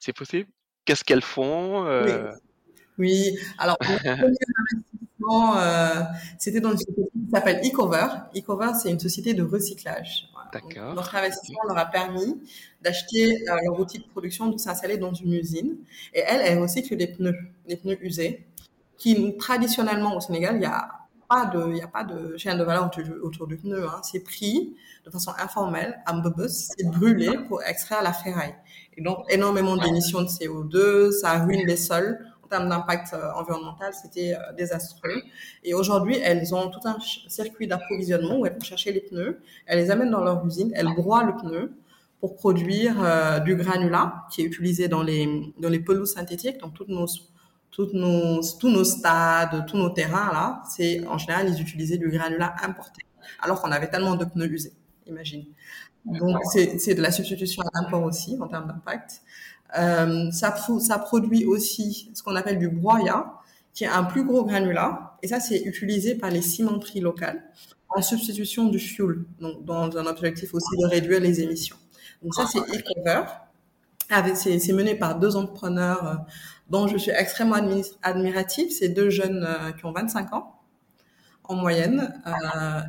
[0.00, 0.48] c'est possible.
[0.84, 2.32] Qu'est-ce qu'elles font euh?
[2.32, 2.38] oui.
[3.58, 3.76] Alors,
[5.56, 6.02] euh,
[6.38, 8.06] c'était dans une société qui s'appelle eCover.
[8.34, 10.28] eCover, c'est une société de recyclage.
[10.52, 10.94] D'accord.
[10.94, 12.38] Notre investissement leur a permis
[12.82, 15.76] d'acheter euh, leur outil de production, de s'installer dans une usine.
[16.12, 18.44] Et elle, elle recycle des pneus, des pneus usés,
[18.98, 20.90] qui traditionnellement au Sénégal, il n'y a
[21.28, 23.86] pas de, il y a pas de chaîne de valeur autour, autour du pneu.
[23.86, 24.00] Hein.
[24.02, 24.74] C'est pris
[25.06, 28.54] de façon informelle, à Mbebus, c'est brûlé pour extraire la ferraille.
[28.96, 32.18] Et donc, énormément d'émissions de CO2, ça ruine les sols
[32.52, 35.22] termes d'impact euh, environnemental, c'était euh, désastreux.
[35.64, 36.98] Et aujourd'hui, elles ont tout un
[37.28, 40.94] circuit d'approvisionnement où elles vont chercher les pneus, elles les amènent dans leur usine, elles
[40.94, 41.72] broient le pneu
[42.20, 46.74] pour produire euh, du granulat qui est utilisé dans les, dans les pelouses synthétiques, donc
[46.74, 47.06] toutes nos
[47.70, 52.10] toutes nos, tous nos stades, tous nos terrains, là, c'est en général, ils utilisaient du
[52.10, 53.00] granulat importé,
[53.40, 54.74] alors qu'on avait tellement de pneus usés,
[55.06, 55.46] imagine.
[56.04, 59.22] Donc, c'est de la substitution à l'import aussi, en termes d'impact.
[59.78, 60.50] Euh, ça,
[60.98, 63.34] produit aussi ce qu'on appelle du broyat,
[63.72, 65.16] qui est un plus gros granulat.
[65.22, 67.42] Et ça, c'est utilisé par les cimenteries locales
[67.88, 71.76] en substitution du fuel, donc dans un objectif aussi de réduire les émissions.
[72.22, 73.24] Donc ça, c'est Ecover.
[74.34, 76.14] C'est mené par deux entrepreneurs euh,
[76.68, 77.56] dont je suis extrêmement
[78.02, 78.70] admirative.
[78.70, 80.58] C'est deux jeunes euh, qui ont 25 ans.
[81.44, 82.12] en moyenne.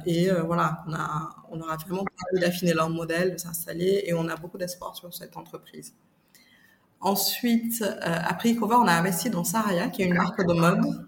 [0.06, 2.04] Et voilà, on, a, on aura vraiment
[2.34, 5.94] d'affiner leur modèle, de s'installer et on a beaucoup d'espoir sur cette entreprise.
[7.04, 11.06] Ensuite, euh, après Ecover, on a investi dans Saraya, qui est une marque de mode.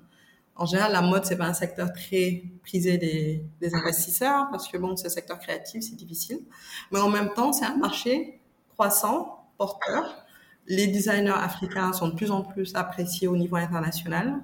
[0.58, 4.78] En général, la mode, c'est pas un secteur très prisé des, des investisseurs parce que
[4.78, 6.40] bon, ce secteur créatif, c'est difficile.
[6.92, 8.42] Mais en même temps, c'est un marché
[8.74, 10.26] croissant, porteur.
[10.68, 14.42] Les designers africains sont de plus en plus appréciés au niveau international.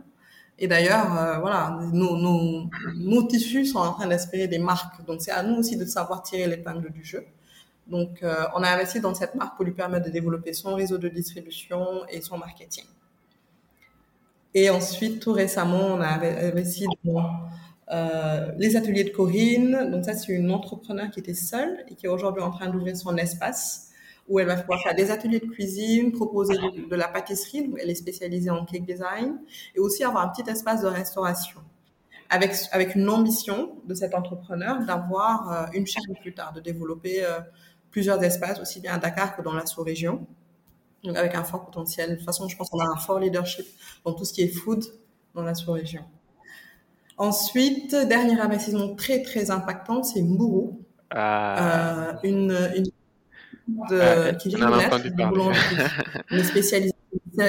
[0.57, 5.05] Et d'ailleurs, euh, voilà, nos, nos, nos, tissus sont en train d'inspirer des marques.
[5.05, 7.25] Donc, c'est à nous aussi de savoir tirer l'épingle du jeu.
[7.87, 10.97] Donc, euh, on a investi dans cette marque pour lui permettre de développer son réseau
[10.97, 12.85] de distribution et son marketing.
[14.53, 17.23] Et ensuite, tout récemment, on a investi dans
[17.91, 19.89] euh, les ateliers de Corinne.
[19.91, 22.95] Donc, ça, c'est une entrepreneur qui était seule et qui est aujourd'hui en train d'ouvrir
[22.95, 23.91] son espace
[24.29, 27.89] où elle va pouvoir faire des ateliers de cuisine, proposer de, la pâtisserie, donc elle
[27.89, 29.39] est spécialisée en cake design,
[29.75, 31.59] et aussi avoir un petit espace de restauration.
[32.29, 37.25] Avec, avec une ambition de cet entrepreneur d'avoir euh, une chaîne plus tard, de développer
[37.91, 40.25] plusieurs espaces, aussi bien à Dakar que dans la sous-région,
[41.03, 42.11] donc avec un fort potentiel.
[42.11, 43.65] De toute façon, je pense qu'on a un fort leadership
[44.05, 44.83] dans tout ce qui est food
[45.35, 46.03] dans la sous-région.
[47.17, 50.71] Ensuite, dernier investissement très très impactant, c'est Mburu,
[51.11, 52.09] ah.
[52.09, 52.85] euh, une, une
[53.89, 54.99] de, euh, qui vient de naître,
[56.31, 56.95] une spécialisée.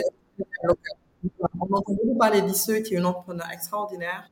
[1.60, 4.28] On entend beaucoup parler d'Isseux, qui est une entrepreneur extraordinaire,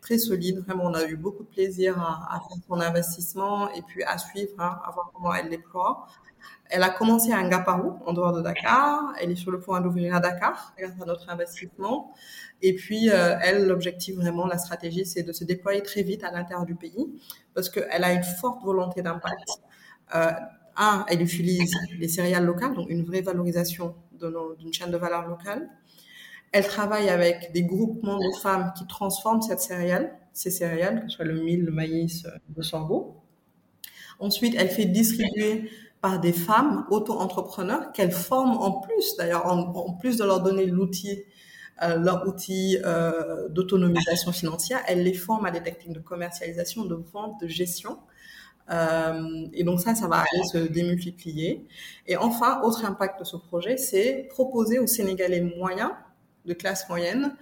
[0.00, 0.58] très solide.
[0.60, 4.52] Vraiment, on a eu beaucoup de plaisir à, faire son investissement et puis à suivre,
[4.58, 6.06] hein, à voir comment elle déploie.
[6.72, 9.12] Elle a commencé à Ngaparou, en dehors de Dakar.
[9.20, 12.14] Elle est sur le point d'ouvrir à Dakar, grâce à notre investissement.
[12.62, 16.30] Et puis, euh, elle, l'objectif vraiment, la stratégie, c'est de se déployer très vite à
[16.30, 17.08] l'intérieur du pays,
[17.54, 19.48] parce qu'elle a une forte volonté d'impact.
[20.14, 20.30] Euh,
[20.76, 23.96] un, elle utilise les céréales locales, donc une vraie valorisation
[24.58, 25.68] d'une chaîne de valeur locale.
[26.52, 31.16] Elle travaille avec des groupements de femmes qui transforment cette céréale, ces céréales, que ce
[31.16, 32.26] soit le mil, le maïs,
[32.56, 33.16] le sorgho.
[34.18, 35.70] Ensuite, elle fait distribuer
[36.00, 41.22] par des femmes auto-entrepreneurs qu'elle forme en plus, d'ailleurs, en, plus de leur donner l'outil,
[41.82, 46.94] euh, leur outil euh, d'autonomisation financière, elle les forme à des techniques de commercialisation, de
[46.94, 47.98] vente, de gestion
[48.70, 51.66] euh, et donc ça, ça va aller se démultiplier.
[52.06, 55.90] Et enfin, autre impact de ce projet, c'est proposer aux Sénégalais moyens,
[56.50, 57.36] de classe moyenne,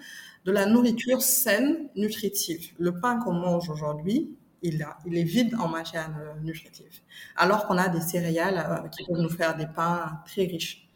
[0.44, 2.72] de la nourriture saine, nutritive.
[2.78, 4.30] Le pain qu'on mange aujourd'hui,
[4.62, 7.00] il, il, est vide en matière euh, nutritive,
[7.36, 10.88] alors qu'on a des céréales euh, qui peuvent nous faire des pains très riches.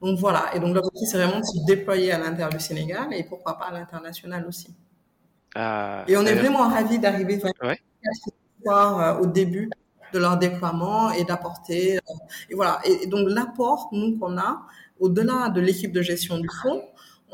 [0.00, 3.24] Donc voilà, et donc l'objectif c'est vraiment de se déployer à l'intérieur du Sénégal et
[3.24, 4.68] pourquoi pas à l'international aussi.
[5.54, 7.80] Ah, et on est vraiment ravis d'arriver ouais.
[8.66, 9.70] Euh, au début
[10.12, 11.98] de leur déploiement et d'apporter.
[12.48, 12.80] Et voilà.
[12.84, 14.62] Et, donc l'apport nous qu'on a
[15.00, 16.82] au-delà de l'équipe de gestion du fonds,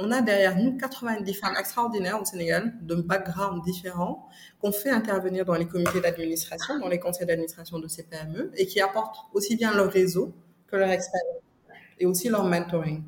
[0.03, 4.29] on a derrière nous 90 femmes extraordinaires au Sénégal, de backgrounds différents,
[4.59, 8.67] qu'on fait intervenir dans les comités d'administration, dans les conseils d'administration de ces PME, et
[8.67, 10.35] qui apportent aussi bien leur réseau
[10.69, 11.43] que leur expérience,
[11.99, 13.05] et aussi leur mentoring.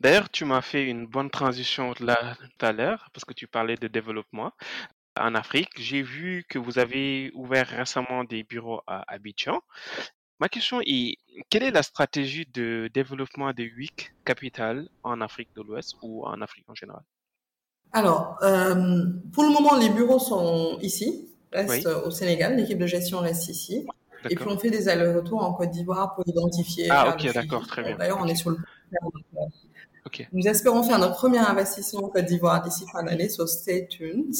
[0.00, 3.76] D'ailleurs, tu m'as fait une bonne transition là tout à l'heure, parce que tu parlais
[3.76, 4.52] de développement
[5.18, 5.70] en Afrique.
[5.76, 9.60] J'ai vu que vous avez ouvert récemment des bureaux à Abidjan.
[10.40, 11.16] Ma question est,
[11.48, 16.40] quelle est la stratégie de développement de WIC Capital en Afrique de l'Ouest ou en
[16.40, 17.02] Afrique en général?
[17.92, 23.20] Alors, euh, pour le moment, les bureaux sont ici, restent au Sénégal, l'équipe de gestion
[23.20, 23.86] reste ici.
[24.30, 26.88] Et puis on fait des allers-retours en Côte d'Ivoire pour identifier.
[26.90, 27.96] Ah, ok, d'accord, très bien.
[27.96, 28.58] D'ailleurs, on est sur le
[30.06, 30.28] Okay.
[30.32, 34.34] Nous espérons faire notre premier investissement en Côte d'Ivoire d'ici fin d'année, so stay tuned.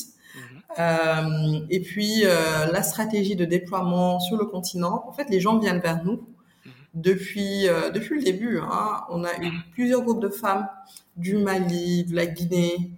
[0.78, 5.04] Euh, et puis euh, la stratégie de déploiement sur le continent.
[5.06, 6.26] En fait, les gens viennent vers nous
[6.64, 6.72] mhm.
[6.94, 8.58] depuis euh, depuis le début.
[8.58, 9.02] Hein.
[9.10, 10.68] On a eu plusieurs groupes de femmes
[11.16, 12.90] du Mali, de la Guinée,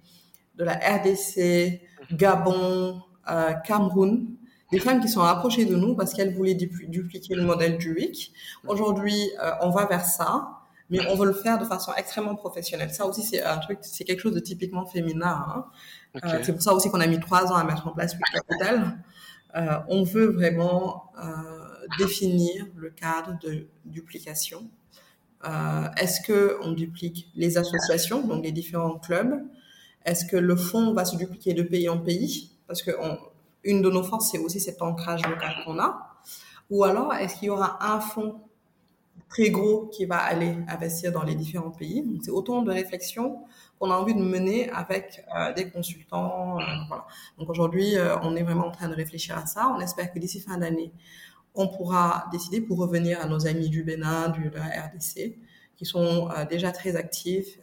[0.55, 1.81] de la RDC,
[2.11, 3.01] Gabon,
[3.65, 4.27] Cameroun
[4.71, 8.33] des femmes qui sont approchées de nous parce qu'elles voulaient dupliquer le modèle du WIC.
[8.67, 9.29] Aujourd'hui,
[9.61, 10.56] on va vers ça
[10.89, 12.91] mais on veut le faire de façon extrêmement professionnelle.
[12.93, 15.45] Ça aussi, c'est un truc, c'est quelque chose de typiquement féminin.
[15.47, 15.65] Hein.
[16.23, 18.39] Euh, c'est pour ça aussi qu'on a mis trois ans à mettre en place le
[18.39, 18.97] capital.
[19.55, 21.31] Euh, on veut vraiment euh,
[21.97, 24.69] définir le cadre de duplication.
[25.97, 29.45] Est-ce que on duplique les associations, donc les différents clubs?
[30.03, 32.51] Est-ce que le fonds va se dupliquer de pays en pays?
[32.67, 33.17] Parce que on,
[33.63, 36.17] une de nos forces, c'est aussi cet ancrage local qu'on a.
[36.69, 38.41] Ou alors, est-ce qu'il y aura un fonds
[39.29, 42.05] très gros qui va aller investir dans les différents pays.
[42.23, 43.43] C'est autant de réflexions
[43.79, 46.59] qu'on a envie de mener avec euh, des consultants.
[46.59, 47.05] Euh, voilà.
[47.37, 49.73] Donc, aujourd'hui, euh, on est vraiment en train de réfléchir à ça.
[49.75, 50.91] On espère que d'ici fin d'année,
[51.55, 55.37] on pourra décider pour revenir à nos amis du Bénin, du, RDC,
[55.75, 57.59] qui sont déjà très actifs,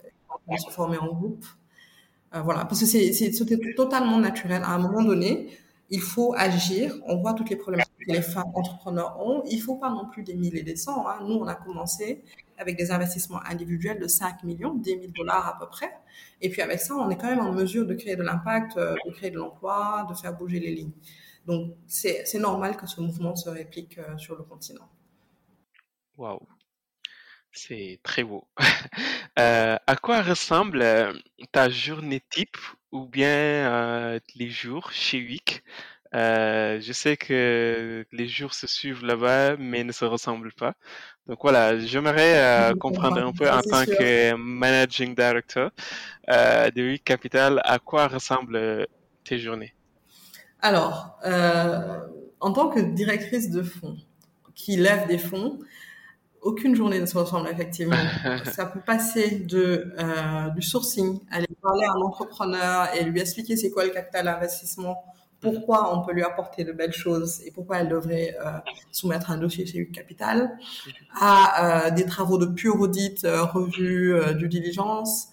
[0.50, 1.44] qui se former en groupe.
[2.32, 3.30] voilà, parce que c'est
[3.76, 4.62] totalement naturel.
[4.64, 5.48] À un moment donné,
[5.90, 6.92] il faut agir.
[7.06, 9.42] On voit toutes les problématiques les femmes entrepreneurs ont.
[9.50, 11.06] Il faut pas non plus des mille et des cents.
[11.08, 11.18] Hein.
[11.22, 12.24] Nous, on a commencé
[12.58, 15.90] avec des investissements individuels de 5 millions, 10 000 dollars à peu près.
[16.40, 18.94] Et puis avec ça, on est quand même en mesure de créer de l'impact, euh,
[19.06, 20.92] de créer de l'emploi, de faire bouger les lignes.
[21.46, 24.88] Donc, c'est normal que ce mouvement se réplique euh, sur le continent.
[26.16, 26.46] Waouh,
[27.52, 28.48] c'est très beau.
[29.36, 30.86] Euh, à quoi ressemble
[31.50, 32.56] ta journée type
[32.92, 35.64] ou bien les jours chez WIC
[36.14, 40.74] je sais que les jours se suivent là-bas, mais ne se ressemblent pas.
[41.26, 42.34] Donc voilà, j'aimerais
[42.70, 45.70] euh, comprendre un peu en tant que managing director
[46.30, 48.86] euh, de WIC Capital, à quoi ressemblent
[49.24, 49.74] tes journées?
[50.60, 52.00] Alors, euh,
[52.40, 53.96] en tant que directrice de fonds
[54.54, 55.58] qui lève des fonds,
[56.40, 57.96] aucune journée ne se ressemble effectivement.
[58.52, 59.94] Ça peut passer de
[60.54, 65.02] du sourcing, aller parler à un entrepreneur et lui expliquer c'est quoi le capital investissement
[65.44, 68.50] pourquoi on peut lui apporter de belles choses et pourquoi elle devrait euh,
[68.90, 70.58] soumettre un dossier chez Capital,
[71.20, 75.28] à euh, des travaux de pure audit, euh, revue, due diligence,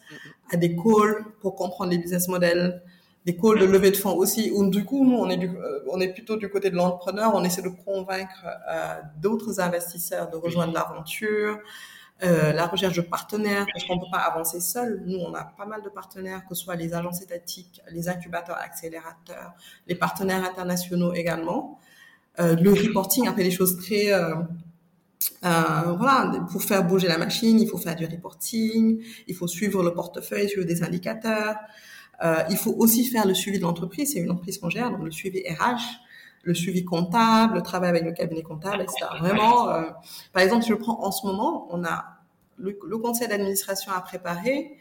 [0.51, 2.83] à des calls pour comprendre les business models,
[3.25, 5.49] des calls de levée de fonds aussi, où du coup, nous, on est,
[5.89, 8.45] on est plutôt du côté de l'entrepreneur, on essaie de convaincre
[9.21, 11.57] d'autres investisseurs de rejoindre l'aventure,
[12.23, 15.03] euh, la recherche de partenaires, parce qu'on ne peut pas avancer seul.
[15.05, 18.57] Nous, on a pas mal de partenaires, que ce soit les agences étatiques, les incubateurs,
[18.57, 19.53] accélérateurs,
[19.87, 21.79] les partenaires internationaux également.
[22.39, 24.13] Euh, le reporting, a fait des choses très...
[24.13, 24.35] Euh,
[25.43, 29.83] euh, voilà, pour faire bouger la machine, il faut faire du reporting, il faut suivre
[29.83, 31.55] le portefeuille, suivre des indicateurs.
[32.23, 34.13] Euh, il faut aussi faire le suivi de l'entreprise.
[34.13, 35.81] C'est une entreprise qu'on gère, donc le suivi RH
[36.43, 39.05] le suivi comptable, le travail avec le cabinet comptable, etc.
[39.19, 39.83] Vraiment, euh,
[40.33, 42.10] par exemple, si je prends en ce moment, on a
[42.61, 44.77] le, conseil d'administration à préparer,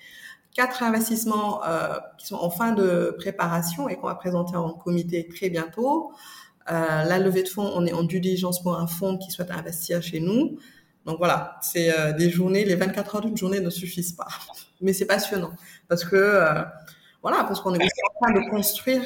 [0.55, 5.29] quatre investissements euh, qui sont en fin de préparation et qu'on va présenter en comité
[5.29, 6.13] très bientôt.
[6.71, 9.51] Euh, la levée de fonds, on est en due diligence pour un fonds qui souhaite
[9.51, 10.59] investir chez nous.
[11.07, 14.29] Donc voilà, c'est euh, des journées, les 24 heures d'une journée ne suffisent pas.
[14.81, 15.53] Mais c'est passionnant
[15.89, 16.63] parce que, euh,
[17.23, 19.03] voilà, parce qu'on est en train de construire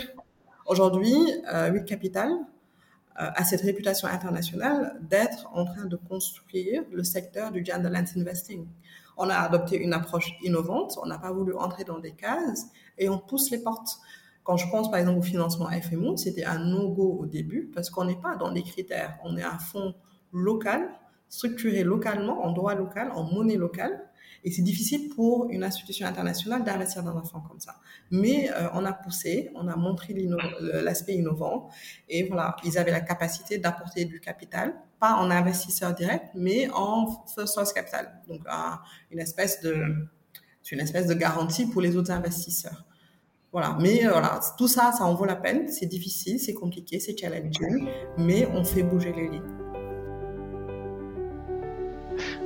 [0.67, 1.15] Aujourd'hui,
[1.53, 2.31] euh, Capital
[3.21, 8.67] euh, a cette réputation internationale d'être en train de construire le secteur du genderland investing.
[9.17, 12.67] On a adopté une approche innovante, on n'a pas voulu entrer dans des cases
[12.99, 13.99] et on pousse les portes.
[14.43, 18.05] Quand je pense par exemple au financement FMO, c'était un no-go au début parce qu'on
[18.05, 19.17] n'est pas dans les critères.
[19.23, 19.95] On est un fonds
[20.33, 20.91] local,
[21.29, 24.11] structuré localement, en droit local, en monnaie locale.
[24.45, 27.77] Et c'est difficile pour une institution internationale d'investir dans un fonds comme ça.
[28.11, 30.15] Mais euh, on a poussé, on a montré
[30.61, 31.71] l'aspect innovant.
[32.09, 37.25] Et voilà, ils avaient la capacité d'apporter du capital, pas en investisseur direct, mais en
[37.35, 38.21] first source capital.
[38.29, 38.43] Donc,
[39.11, 40.07] une espèce de,
[40.71, 42.85] une espèce de garantie pour les autres investisseurs.
[43.55, 43.77] Voilà.
[43.81, 45.69] Mais euh, voilà, tout ça, ça en vaut la peine.
[45.69, 47.89] C'est difficile, c'est compliqué, c'est challenging,
[48.19, 49.54] mais on fait bouger les lignes.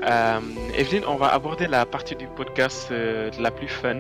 [0.04, 0.40] Euh,
[0.76, 3.96] Evelyne, on va aborder la partie du podcast euh, la plus fun.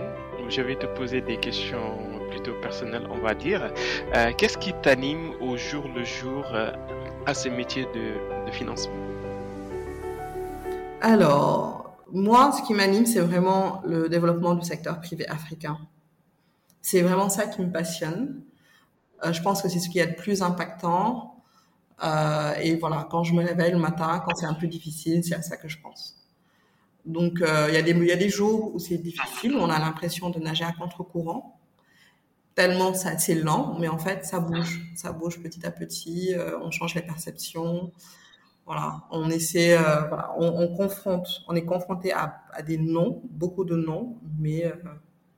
[0.48, 1.98] Je vais te poser des questions
[2.30, 3.72] plutôt personnelles, on va dire.
[4.14, 6.72] Euh, qu'est-ce qui t'anime au jour le jour euh,
[7.26, 8.94] à ce métier de, de financement?
[11.00, 15.78] Alors, moi, ce qui m'anime, c'est vraiment le développement du secteur privé africain.
[16.80, 18.42] C'est vraiment ça qui me passionne.
[19.30, 21.37] je pense que c'est ce qui est le plus impactant
[22.02, 25.34] euh, et voilà, quand je me réveille le matin, quand c'est un peu difficile, c'est
[25.34, 26.16] à ça que je pense.
[27.04, 30.38] Donc, euh, il y, a des, jours où c'est difficile, où on a l'impression de
[30.38, 31.58] nager à contre-courant,
[32.54, 34.80] tellement c'est lent, mais en fait, ça bouge.
[34.94, 37.92] Ça bouge petit à petit, euh, on change les perceptions.
[38.66, 39.78] Voilà, on essaie,
[40.36, 44.70] on, on, confronte, on est confronté à, des noms, beaucoup de noms, mais,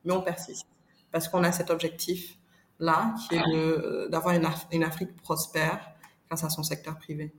[0.05, 0.67] on persiste.
[1.13, 4.35] Parce qu'on a cet objectif-là, qui est d'avoir
[4.73, 5.90] une Afrique prospère,
[6.31, 7.33] grâce à son secteur privé.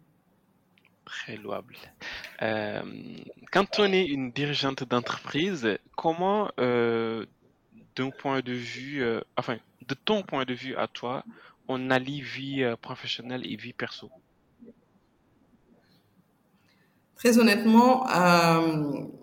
[1.06, 1.78] Très louable.
[2.42, 2.82] Euh,
[3.52, 7.26] quand on est une dirigeante d'entreprise, comment, euh,
[7.96, 11.24] d'un point de vue, euh, enfin, de ton point de vue à toi,
[11.70, 14.12] on allie vie professionnelle et vie perso?
[17.16, 18.06] Très honnêtement,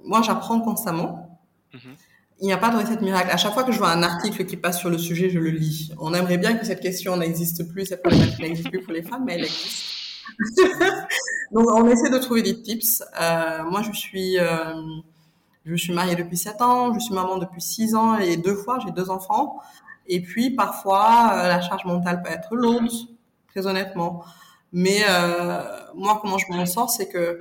[0.04, 1.40] moi j'apprends constamment.
[1.74, 1.96] Mhm.
[2.40, 3.30] Il n'y a pas de recette miracle.
[3.30, 5.50] À chaque fois que je vois un article qui passe sur le sujet, je le
[5.50, 5.90] lis.
[5.98, 9.24] On aimerait bien que cette question n'existe plus, cette problématique n'existe plus pour les femmes,
[9.26, 10.22] mais elle existe.
[11.52, 13.02] Donc, on essaie de trouver des tips.
[13.20, 14.72] Euh, moi, je suis, euh,
[15.64, 18.78] je suis mariée depuis 7 ans, je suis maman depuis 6 ans et deux fois,
[18.84, 19.60] j'ai deux enfants.
[20.06, 22.88] Et puis, parfois, euh, la charge mentale peut être lourde,
[23.48, 24.22] très honnêtement.
[24.72, 25.00] Mais
[25.94, 27.38] moi, comment je m'en sors, c'est que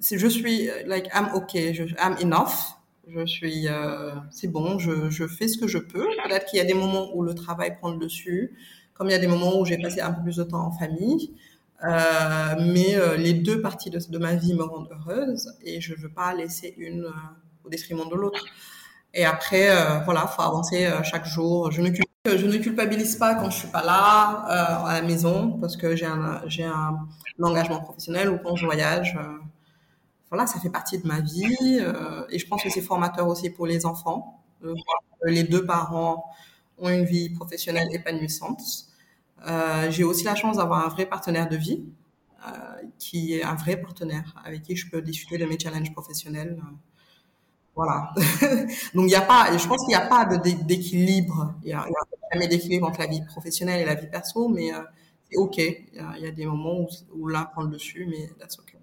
[0.00, 2.79] je suis, like, I'm okay, je, I'm enough
[3.12, 6.06] Je suis, euh, c'est bon, je, fais ce que je peux.
[6.24, 8.56] Peut-être qu'il y a des moments où le travail prend le dessus,
[8.94, 10.72] comme il y a des moments où j'ai passé un peu plus de temps en
[10.72, 11.34] famille.
[11.82, 15.98] Euh, mais euh, les deux parties de, ma vie me rendent heureuse et je ne
[15.98, 17.06] veux pas laisser une
[17.64, 18.44] au détriment de l'autre.
[19.14, 19.68] Et après,
[20.04, 21.72] voilà, faut avancer chaque jour.
[21.72, 25.96] Je ne, je culpabilise pas quand je suis pas là à la maison parce que
[25.96, 26.42] j'ai un,
[27.42, 29.18] engagement professionnel ou quand je voyage
[30.30, 31.78] voilà, ça fait partie de ma vie.
[31.80, 34.42] Euh, et je pense que c'est formateur aussi pour les enfants.
[35.26, 36.24] Les deux parents
[36.78, 38.62] ont une vie professionnelle épanouissante.
[39.46, 41.84] Euh, j'ai aussi la chance d'avoir un vrai partenaire de vie,
[42.46, 42.52] euh,
[42.98, 46.58] qui est un vrai partenaire avec qui je peux discuter de mes challenges professionnels.
[47.74, 48.12] Voilà.
[48.94, 51.54] Donc il n'y a pas, je pense qu'il n'y a pas d'équilibre.
[51.62, 51.86] Il n'y a,
[52.32, 54.70] jamais d'équilibre entre la vie professionnelle et la vie perso, mais
[55.28, 55.56] c'est ok.
[55.58, 58.28] Il y, a, il y, a, des moments où, où l'un prend le dessus, mais
[58.38, 58.79] that's ok.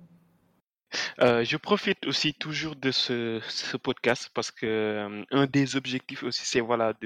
[1.22, 3.42] Euh, je profite aussi toujours de ce,
[3.78, 6.62] podcast parce que euh, un des objectifs aussi, c'est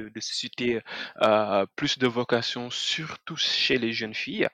[0.09, 0.81] de susciter
[1.21, 4.47] euh, plus de vocation, surtout chez les jeunes filles.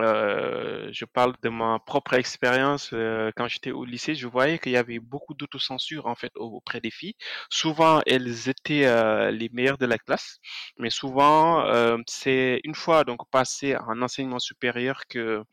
[0.00, 2.90] Euh, je parle de ma propre expérience.
[2.92, 6.80] Euh, quand j'étais au lycée, je voyais qu'il y avait beaucoup d'autocensure en fait auprès
[6.80, 7.14] des filles.
[7.48, 10.38] Souvent, elles étaient euh, les meilleures de la classe,
[10.78, 15.44] mais souvent, euh, c'est une fois donc passé en enseignement supérieur que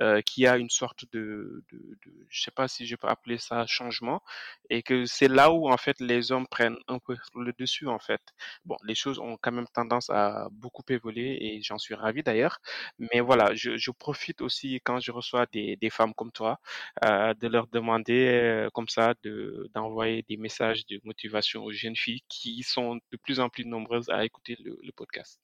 [0.00, 3.08] euh, qu'il y a une sorte de, de, de, je sais pas si je peux
[3.08, 4.22] appeler ça changement,
[4.70, 7.98] et que c'est là où en fait les hommes prennent un peu le dessus en
[7.98, 8.20] fait.
[8.64, 12.58] Bon, les choses ont quand même tendance à beaucoup évoluer et j'en suis ravi d'ailleurs.
[12.98, 16.58] Mais voilà, je, je je profite aussi quand je reçois des, femmes comme toi
[17.04, 21.96] euh, de leur demander euh, comme ça de d'envoyer des messages de motivation aux jeunes
[21.96, 25.40] filles qui sont de plus en plus nombreuses à écouter le, le podcast.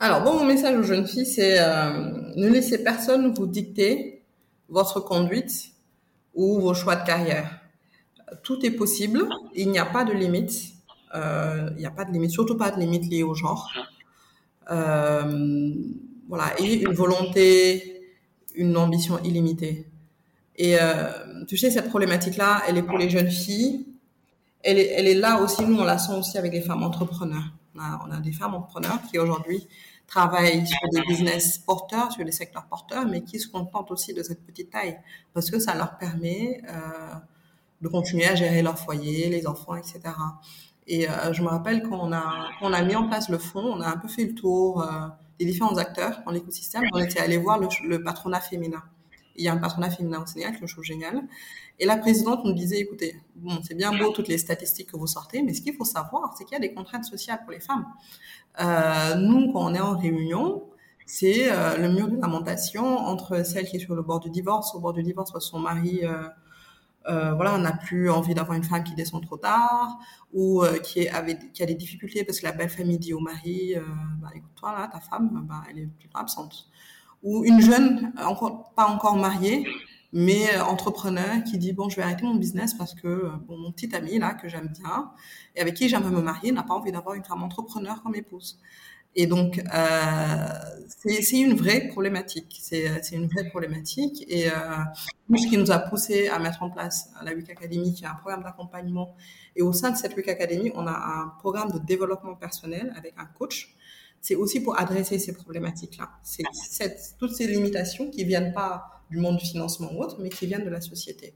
[0.00, 4.24] Alors, bon, mon message aux jeunes filles, c'est euh, ne laissez personne vous dicter
[4.68, 5.70] votre conduite
[6.34, 7.60] ou vos choix de carrière.
[8.42, 10.71] Tout est possible, il n'y a pas de limite.
[11.14, 13.70] Il euh, n'y a pas de limite, surtout pas de limite liée au genre.
[14.70, 15.74] Euh,
[16.28, 18.02] voilà, et une volonté,
[18.54, 19.86] une ambition illimitée.
[20.56, 21.10] Et euh,
[21.46, 23.86] tu sais, cette problématique-là, elle est pour les jeunes filles.
[24.62, 27.52] Elle est, elle est là aussi, nous, on la sent aussi avec les femmes entrepreneurs.
[27.74, 29.66] On a, on a des femmes entrepreneurs qui aujourd'hui
[30.06, 34.22] travaillent sur des business porteurs, sur des secteurs porteurs, mais qui se contentent aussi de
[34.22, 34.98] cette petite taille
[35.32, 37.14] parce que ça leur permet euh,
[37.80, 40.00] de continuer à gérer leur foyer, les enfants, etc.
[40.86, 43.80] Et euh, je me rappelle quand on a a mis en place le fonds, on
[43.80, 45.08] a un peu fait le tour euh,
[45.38, 46.82] des différents acteurs dans l'écosystème.
[46.92, 48.82] On était allé voir le, patronat féminin.
[49.36, 51.22] Il y a un patronat féminin au Sénégal, qui est chose géniale.
[51.78, 55.06] Et la présidente nous disait, écoutez, bon, c'est bien beau toutes les statistiques que vous
[55.06, 57.60] sortez, mais ce qu'il faut savoir, c'est qu'il y a des contraintes sociales pour les
[57.60, 57.86] femmes.
[58.60, 60.64] Euh, nous, quand on est en réunion,
[61.06, 64.80] c'est le mur de lamentation entre celle qui est sur le bord du divorce, au
[64.80, 66.02] bord du divorce, parce que son mari
[67.08, 69.98] euh, euh, voilà, on n'a plus envie d'avoir une femme qui descend trop tard
[70.32, 73.12] ou euh, qui, est, avec, qui a des difficultés parce que la belle famille dit
[73.12, 73.82] au mari, euh,
[74.20, 76.68] bah, écoute-toi là, ta femme, bah, elle est plutôt absente.
[77.22, 79.64] Ou une jeune, encore, pas encore mariée,
[80.12, 83.56] mais euh, entrepreneur qui dit bon, je vais arrêter mon business parce que euh, bon,
[83.56, 85.10] mon petit ami là que j'aime bien
[85.56, 88.60] et avec qui j'aimerais me marier n'a pas envie d'avoir une femme entrepreneur comme épouse.
[89.14, 90.46] Et donc, euh,
[90.88, 92.58] c'est une vraie problématique.
[92.62, 94.24] C'est une vraie problématique.
[94.28, 94.54] Et euh,
[95.36, 98.14] ce qui nous a poussé à mettre en place la Week Academy, qui est un
[98.14, 99.14] programme d'accompagnement.
[99.56, 103.14] Et au sein de cette Week Academy, on a un programme de développement personnel avec
[103.18, 103.74] un coach.
[104.20, 106.10] C'est aussi pour adresser ces problématiques-là.
[106.22, 110.46] C'est toutes ces limitations qui viennent pas du monde du financement ou autre, mais qui
[110.46, 111.34] viennent de la société,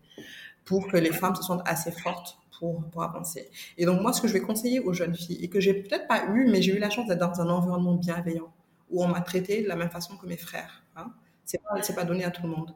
[0.64, 3.50] pour que les femmes se sentent assez fortes pour, avancer.
[3.78, 6.06] Et donc, moi, ce que je vais conseiller aux jeunes filles, et que j'ai peut-être
[6.06, 8.52] pas eu, mais j'ai eu la chance d'être dans un environnement bienveillant,
[8.90, 10.82] où on m'a traité de la même façon que mes frères.
[10.96, 11.12] Hein.
[11.44, 12.74] C'est pas, donné à tout le monde.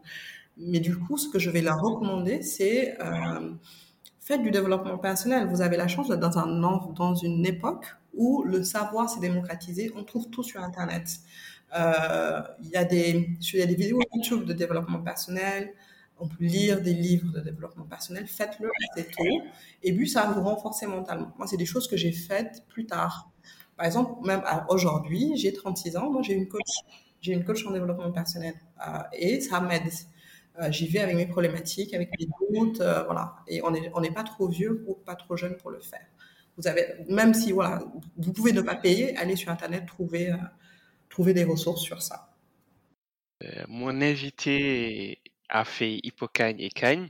[0.56, 3.52] Mais du coup, ce que je vais leur recommander, c'est euh,
[4.20, 5.48] faites du développement personnel.
[5.48, 6.46] Vous avez la chance d'être dans, un,
[6.94, 9.90] dans une époque où le savoir s'est démocratisé.
[9.96, 11.18] On trouve tout sur Internet.
[11.76, 15.72] Euh, il y des, il y a des vidéos YouTube de développement personnel
[16.20, 19.42] on peut lire des livres de développement personnel, faites-le assez tôt.
[19.82, 21.32] Et puis, ça vous renforcer mentalement.
[21.38, 23.30] Moi, c'est des choses que j'ai faites plus tard.
[23.76, 26.68] Par exemple, même aujourd'hui, j'ai 36 ans, moi, j'ai une coach.
[27.20, 28.54] J'ai une coach en développement personnel.
[28.86, 29.90] Euh, et ça m'aide.
[30.60, 33.36] Euh, J'y vais avec mes problématiques, avec mes doutes, euh, voilà.
[33.46, 36.06] Et on n'est pas trop vieux ou pas trop jeune pour le faire.
[36.56, 37.82] Vous avez, même si, voilà,
[38.18, 40.34] vous pouvez ne pas payer, allez sur Internet, trouver,
[41.08, 42.34] trouver des ressources sur ça.
[43.68, 47.08] mon invité a fait Hippocagne et Cagne.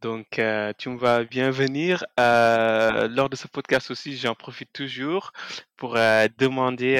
[0.00, 2.04] Donc, euh, tu me vas bien venir.
[2.18, 5.32] Euh, lors de ce podcast aussi, j'en profite toujours
[5.76, 6.96] pour euh, demander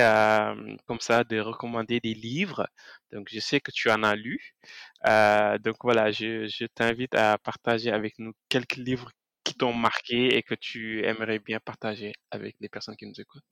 [0.87, 2.67] comme ça, de recommander des livres.
[3.13, 4.55] Donc, je sais que tu en as lu.
[5.65, 9.11] Donc, voilà, je, je t'invite à partager avec nous quelques livres
[9.45, 13.45] qui t'ont marqué et que tu aimerais bien partager avec les personnes qui nous écoutent.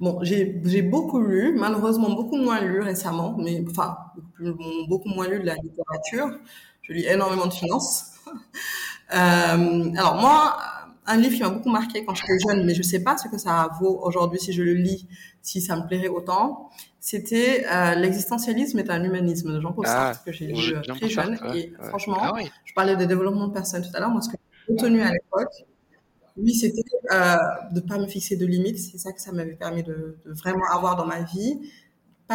[0.00, 3.96] Bon, j'ai beaucoup lu, malheureusement beaucoup moins lu récemment, mais enfin
[4.88, 6.38] beaucoup, moins lu de la littérature.
[6.82, 8.06] Je lis énormément de finances.
[9.14, 10.56] Euh, alors moi,
[11.06, 13.36] un livre qui m'a beaucoup marqué quand j'étais jeune, mais je sais pas ce que
[13.36, 15.06] ça vaut aujourd'hui si je le lis,
[15.42, 16.70] si ça me plairait autant.
[16.98, 21.10] C'était euh, l'existentialisme est un humanisme de Jean-Paul Ah, Sartre que j'ai lu euh, très
[21.10, 21.36] jeune.
[21.36, 21.88] Sartre, ouais, Et ouais.
[21.88, 22.50] franchement, Ah oui.
[22.64, 24.08] je parlais de développement de personnes tout à l'heure.
[24.10, 24.36] Moi, ce que
[24.68, 25.52] j'ai retenu à l'époque,
[26.36, 27.36] oui, c'était euh,
[27.72, 28.78] de pas me fixer de limites.
[28.78, 31.60] C'est ça que ça m'avait permis de, vraiment avoir dans ma vie.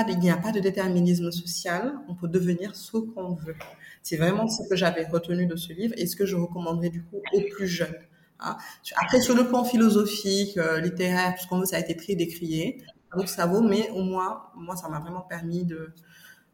[0.10, 1.94] Il n'y a pas de déterminisme social.
[2.08, 3.56] On peut devenir ce qu'on veut.
[4.04, 7.04] C'est vraiment ce que j'avais retenu de ce livre et ce que je recommanderais du
[7.04, 7.96] coup aux plus jeunes.
[8.40, 8.58] hein.
[8.98, 12.14] Après, sur le plan philosophique, euh, littéraire, tout ce qu'on veut, ça a été très
[12.16, 12.84] décrié.
[13.16, 15.94] Donc ça vaut, mais au moins, moi, ça m'a vraiment permis de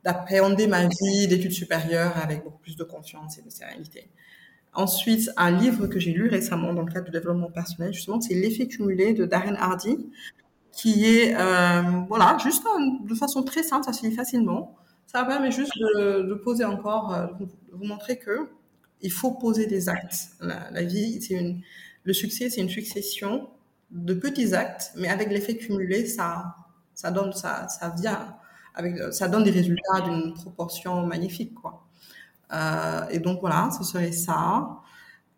[0.04, 4.10] d'appréhender ma vie d'études supérieures avec beaucoup plus de confiance et de sérénité.
[4.76, 8.34] Ensuite, un livre que j'ai lu récemment dans le cadre du développement personnel, justement, c'est
[8.34, 9.98] L'effet cumulé de Darren Hardy,
[10.72, 12.64] qui est, euh, voilà, juste
[13.06, 14.76] de façon très simple, ça se lit facilement.
[15.08, 17.28] Ça permet juste de, de poser encore, euh,
[17.74, 18.50] vous montrer que
[19.02, 20.30] il faut poser des actes.
[20.42, 21.62] La, la vie, c'est une,
[22.04, 23.50] le succès, c'est une succession
[23.92, 26.56] de petits actes, mais avec l'effet cumulé, ça,
[26.96, 28.36] ça donne, ça, ça vient
[28.76, 31.83] avec, ça donne des résultats d'une proportion magnifique, quoi.
[32.54, 34.82] Euh, et donc voilà, ce serait ça.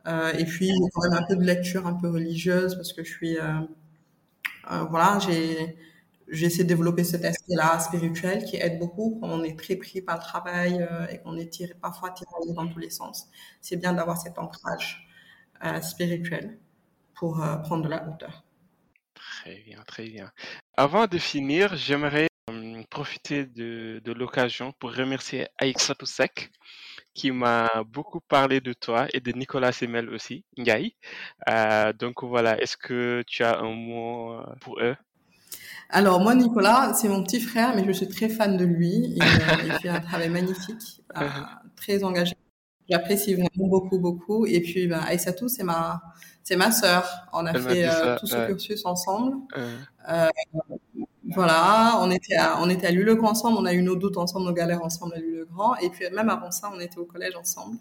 [0.07, 3.11] Euh, et puis quand même un peu de lecture un peu religieuse parce que je
[3.11, 3.61] suis, euh,
[4.89, 5.77] voilà, j'ai
[6.27, 10.17] j'essaie de développer cet aspect-là spirituel qui aide beaucoup quand on est très pris par
[10.17, 13.27] le travail et qu'on est tiré, parfois tiraillé dans tous les sens.
[13.61, 15.07] C'est bien d'avoir cet ancrage
[15.83, 16.57] spirituel
[17.13, 18.43] pour prendre de la hauteur.
[19.13, 20.31] Très bien, très bien.
[20.75, 22.27] Avant de finir, j'aimerais
[22.89, 26.51] profiter de, de l'occasion pour remercier Aïksatou Sek
[27.15, 30.95] qui m'a beaucoup parlé de toi et de Nicolas Semel aussi, Ngaï.
[31.49, 34.95] Euh, donc voilà, est-ce que tu as un mot euh, pour eux?
[35.89, 39.13] Alors moi, Nicolas, c'est mon petit frère, mais je suis très fan de lui.
[39.15, 41.27] Il, euh, il fait un travail magnifique, euh,
[41.75, 42.35] très engagé.
[42.89, 44.45] J'apprécie vraiment beaucoup, beaucoup.
[44.45, 46.01] Et puis, ben, Aïssatou, c'est ma,
[46.43, 47.07] c'est ma sœur.
[47.33, 49.37] On a Elle fait euh, tout ce cursus ensemble.
[51.33, 54.45] Voilà, on était à, on était à Lule-le-Grand ensemble, on a eu nos doutes ensemble,
[54.45, 55.75] nos galères ensemble à Lule-le-Grand.
[55.77, 57.77] Et puis même avant ça, on était au collège ensemble.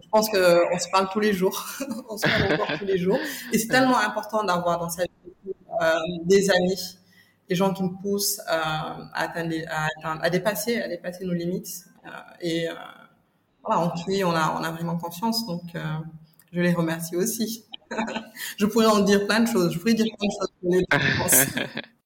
[0.00, 1.66] Je pense que on se parle tous les jours.
[2.08, 3.18] on se parle encore tous les jours.
[3.52, 5.52] Et c'est tellement important d'avoir dans sa vie
[5.82, 5.92] euh,
[6.24, 6.98] des amis,
[7.48, 11.84] des gens qui nous poussent euh, à, atteindre, à, à dépasser, à dépasser nos limites.
[12.06, 12.10] Euh,
[12.40, 12.74] et euh,
[13.64, 15.46] voilà, en qui on a, on a vraiment confiance.
[15.46, 15.80] Donc, euh,
[16.52, 17.64] je les remercie aussi.
[18.58, 19.72] je pourrais en dire plein de choses.
[19.72, 21.46] Je pourrais dire plein de choses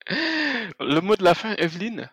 [0.85, 2.09] Le mot de la fin, Evelyne?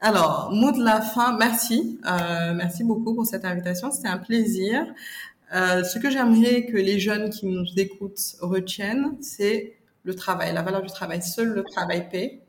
[0.00, 1.98] Alors, mot de la fin, merci.
[2.06, 3.90] Euh, merci beaucoup pour cette invitation.
[3.90, 4.86] C'était un plaisir.
[5.54, 10.62] Euh, ce que j'aimerais que les jeunes qui nous écoutent retiennent, c'est le travail, la
[10.62, 11.22] valeur du travail.
[11.22, 12.42] Seul le travail paie.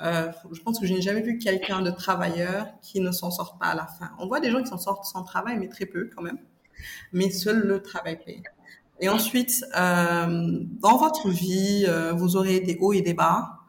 [0.00, 3.58] Euh, je pense que je n'ai jamais vu quelqu'un de travailleur qui ne s'en sort
[3.58, 4.10] pas à la fin.
[4.18, 6.38] On voit des gens qui s'en sortent sans travail, mais très peu quand même.
[7.12, 8.42] Mais seul le travail paie.
[8.98, 13.61] Et ensuite, dans votre vie, vous aurez des hauts et des bas.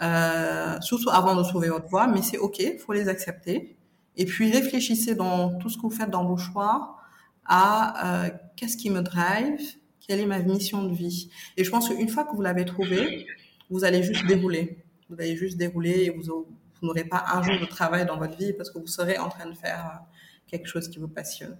[0.00, 3.76] Euh, surtout avant de trouver votre voie, mais c'est ok, il faut les accepter.
[4.16, 6.96] Et puis réfléchissez dans tout ce que vous faites dans vos choix
[7.44, 9.60] à euh, qu'est-ce qui me drive,
[10.06, 11.30] quelle est ma mission de vie.
[11.56, 13.26] Et je pense qu'une fois que vous l'avez trouvé,
[13.70, 14.78] vous allez juste dérouler.
[15.08, 16.46] Vous allez juste dérouler et vous,
[16.82, 19.46] n'aurez pas un jour de travail dans votre vie parce que vous serez en train
[19.46, 19.98] de faire euh,
[20.46, 21.58] quelque chose qui vous passionne.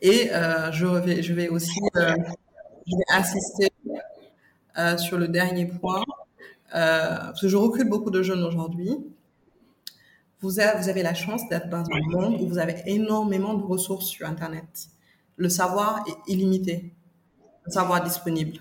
[0.00, 2.14] Et euh, je, vais, je vais aussi euh,
[2.86, 3.68] je vais insister
[4.78, 6.04] euh, sur le dernier point.
[6.74, 8.96] Euh, parce que je recrute beaucoup de jeunes aujourd'hui.
[10.40, 13.64] Vous avez, vous avez la chance d'être dans un monde où vous avez énormément de
[13.64, 14.88] ressources sur Internet.
[15.36, 16.92] Le savoir est illimité.
[17.64, 18.58] Le savoir disponible.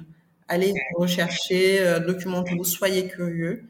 [0.47, 3.68] Allez rechercher, euh, documentez-vous, soyez curieux.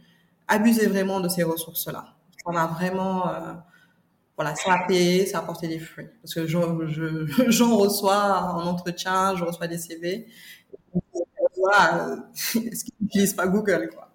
[0.48, 2.16] Abusez vraiment de ces ressources-là.
[2.46, 3.54] Ça va vraiment, euh,
[4.38, 6.08] voilà, ça a payé, ça a apporté des fruits.
[6.22, 10.28] Parce que j'en je, reçois en entretien, je reçois des CV.
[11.58, 12.54] Voilà, est-ce
[12.86, 14.07] qu'ils n'utilisent pas Google, quoi?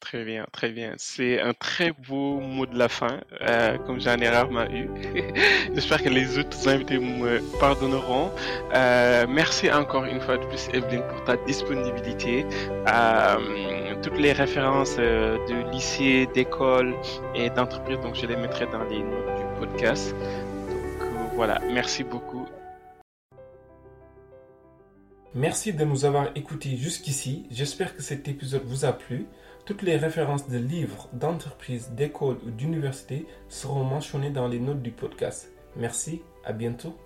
[0.00, 0.94] Très bien, très bien.
[0.96, 4.90] C'est un très beau mot de la fin, euh, comme j'en ai rarement eu.
[5.74, 8.32] J'espère que les autres invités me pardonneront.
[8.74, 12.44] Euh, merci encore une fois de plus, Evelyne, pour ta disponibilité.
[12.88, 16.96] Euh, toutes les références de lycée, d'école
[17.34, 20.12] et d'entreprise, donc je les mettrai dans les notes du podcast.
[20.98, 22.48] Donc Voilà, merci beaucoup.
[25.34, 27.46] Merci de nous avoir écoutés jusqu'ici.
[27.52, 29.26] J'espère que cet épisode vous a plu.
[29.64, 34.90] Toutes les références de livres, d'entreprises, d'écoles ou d'universités seront mentionnées dans les notes du
[34.90, 35.48] podcast.
[35.76, 36.96] Merci, à bientôt.